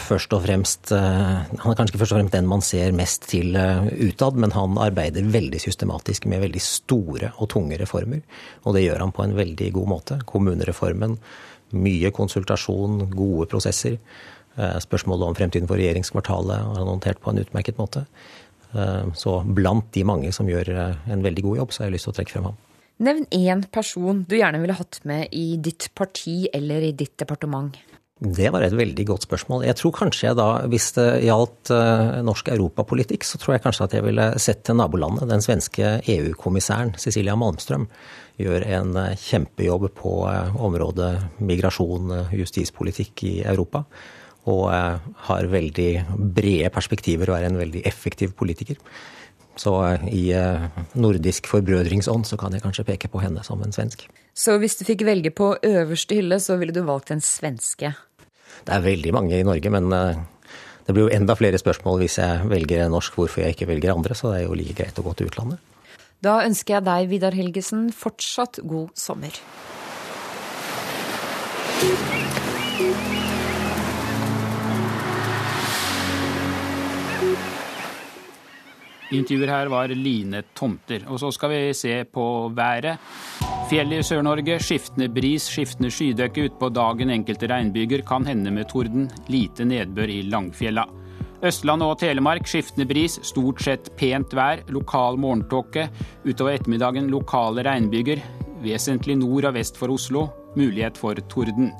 [0.04, 3.26] først og fremst eh, Han er kanskje ikke først og fremst den man ser mest
[3.32, 8.22] til utad, men han arbeider veldig systematisk med veldig store og tunge reformer.
[8.62, 10.20] Og det gjør han på en veldig god måte.
[10.30, 11.18] Kommunereformen,
[11.74, 13.98] mye konsultasjon, gode prosesser.
[14.54, 18.04] Spørsmålet om fremtiden for regjeringskvartalet har han håndtert på en utmerket måte.
[18.74, 21.98] Eh, så blant de mange som gjør eh, en veldig god jobb, så har jeg
[21.98, 22.60] lyst til å trekke frem ham.
[23.02, 27.74] Nevn én person du gjerne ville hatt med i ditt parti eller i ditt departement.
[28.22, 29.64] Det var et veldig godt spørsmål.
[29.66, 33.88] Jeg tror kanskje jeg da, hvis det gjaldt eh, norsk europapolitikk, så tror jeg kanskje
[33.88, 35.26] at jeg ville sett til nabolandet.
[35.32, 37.88] Den svenske EU-kommissæren Cecilia Malmström
[38.40, 40.12] gjør en kjempejobb på
[40.64, 41.12] området
[41.44, 43.82] migrasjon, justispolitikk i Europa
[44.50, 45.90] og eh, har veldig
[46.34, 48.78] brede perspektiver og er en veldig effektiv politiker.
[49.56, 50.66] Så eh, i eh,
[50.98, 54.08] nordisk forbrødringsånd så kan jeg kanskje peke på henne som en svensk.
[54.34, 57.92] Så hvis du fikk velge på øverste hylle, så ville du valgt en svenske?
[58.62, 59.90] Det er veldig mange i Norge, men
[60.86, 64.16] det blir jo enda flere spørsmål hvis jeg velger norsk hvorfor jeg ikke velger andre,
[64.16, 65.60] så det er jo like greit å gå til utlandet.
[66.22, 69.34] Da ønsker jeg deg, Vidar Helgesen, fortsatt god sommer.
[79.12, 81.04] Intervjuer her var Line Tomter.
[81.12, 82.24] Og så skal vi se på
[82.56, 82.96] været.
[83.68, 87.12] Fjellet i Sør-Norge skiftende bris, skiftende skydekke utpå dagen.
[87.12, 89.10] Enkelte regnbyger kan hende med torden.
[89.28, 90.86] Lite nedbør i Langfjella.
[91.42, 94.62] Østland og Telemark skiftende bris, stort sett pent vær.
[94.72, 95.88] Lokal morgentåke.
[96.24, 98.22] Utover ettermiddagen lokale regnbyger.
[98.62, 100.28] Vesentlig nord og vest for Oslo.
[100.56, 101.72] Mulighet for torden.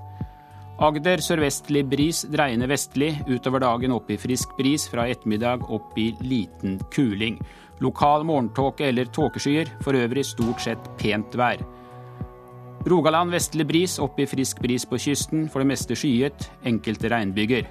[0.83, 3.13] Agder sørvestlig bris, dreiende vestlig.
[3.31, 7.37] Utover dagen opp i frisk bris, fra ettermiddag opp i liten kuling.
[7.85, 11.63] Lokal morgentåke eller tåkeskyer, for øvrig stort sett pent vær.
[12.91, 17.69] Rogaland vestlig bris, opp i frisk bris på kysten, for det meste skyet, enkelte regnbyger.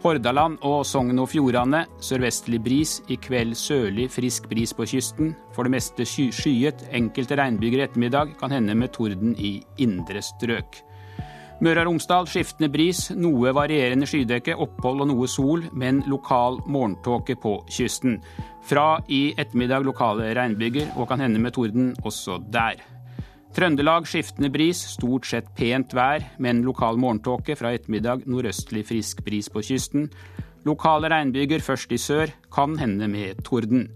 [0.00, 5.34] Hordaland og Sogn og Fjordane sørvestlig bris, i kveld sørlig frisk bris på kysten.
[5.52, 10.86] For det meste skyet, enkelte regnbyger i ettermiddag, kan hende med torden i indre strøk.
[11.60, 17.36] Møre og Romsdal skiftende bris, noe varierende skydekke, opphold og noe sol, men lokal morgentåke
[17.36, 18.16] på kysten.
[18.64, 22.80] Fra i ettermiddag lokale regnbyger, og kan hende med torden også der.
[23.52, 27.58] Trøndelag skiftende bris, stort sett pent vær, men lokal morgentåke.
[27.60, 30.08] Fra ettermiddag nordøstlig frisk bris på kysten.
[30.64, 33.90] Lokale regnbyger først i sør, kan hende med torden.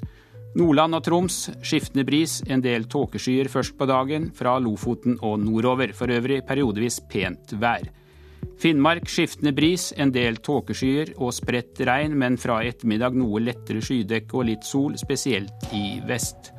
[0.55, 1.37] Nordland og Troms
[1.67, 4.29] skiftende bris, en del tåkeskyer først på dagen.
[4.39, 5.91] Fra Lofoten og nordover.
[5.99, 7.89] For øvrig periodevis pent vær.
[8.63, 14.37] Finnmark skiftende bris, en del tåkeskyer og spredt regn, men fra ettermiddag noe lettere skydekke
[14.39, 16.53] og litt sol, spesielt i vest.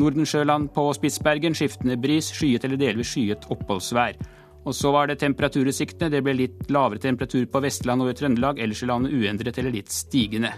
[0.00, 4.16] Nordensjøland på Spitsbergen skiftende bris, skyet eller delvis skyet oppholdsvær.
[4.64, 6.08] Og så var det temperaturutsiktene.
[6.08, 9.74] Det ble litt lavere temperatur på Vestland og i Trøndelag, ellers i landet uendret eller
[9.74, 10.54] litt stigende.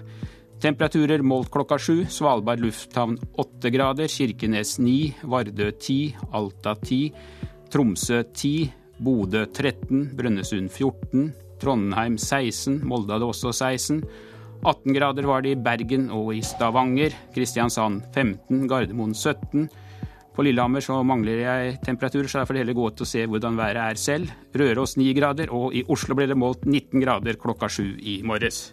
[0.62, 2.04] Temperaturer målt klokka sju.
[2.08, 4.08] Svalbard lufthavn åtte grader.
[4.08, 5.14] Kirkenes ni.
[5.22, 6.14] Vardø ti.
[6.32, 7.08] Alta ti.
[7.72, 8.54] Tromsø ti.
[8.98, 10.12] Bodø 13.
[10.16, 11.32] Brønnøysund 14.
[11.60, 12.80] Trondheim 16.
[12.86, 14.04] Molde hadde også 16.
[14.64, 17.12] 18 grader var det i Bergen og i Stavanger.
[17.34, 19.68] Kristiansand 15, Gardermoen 17.
[20.34, 23.82] På Lillehammer så mangler jeg temperatur, så derfor heller gå ut og se hvordan været
[23.84, 24.32] er selv.
[24.56, 28.72] Røros 9 grader, og i Oslo ble det målt 19 grader klokka sju i morges.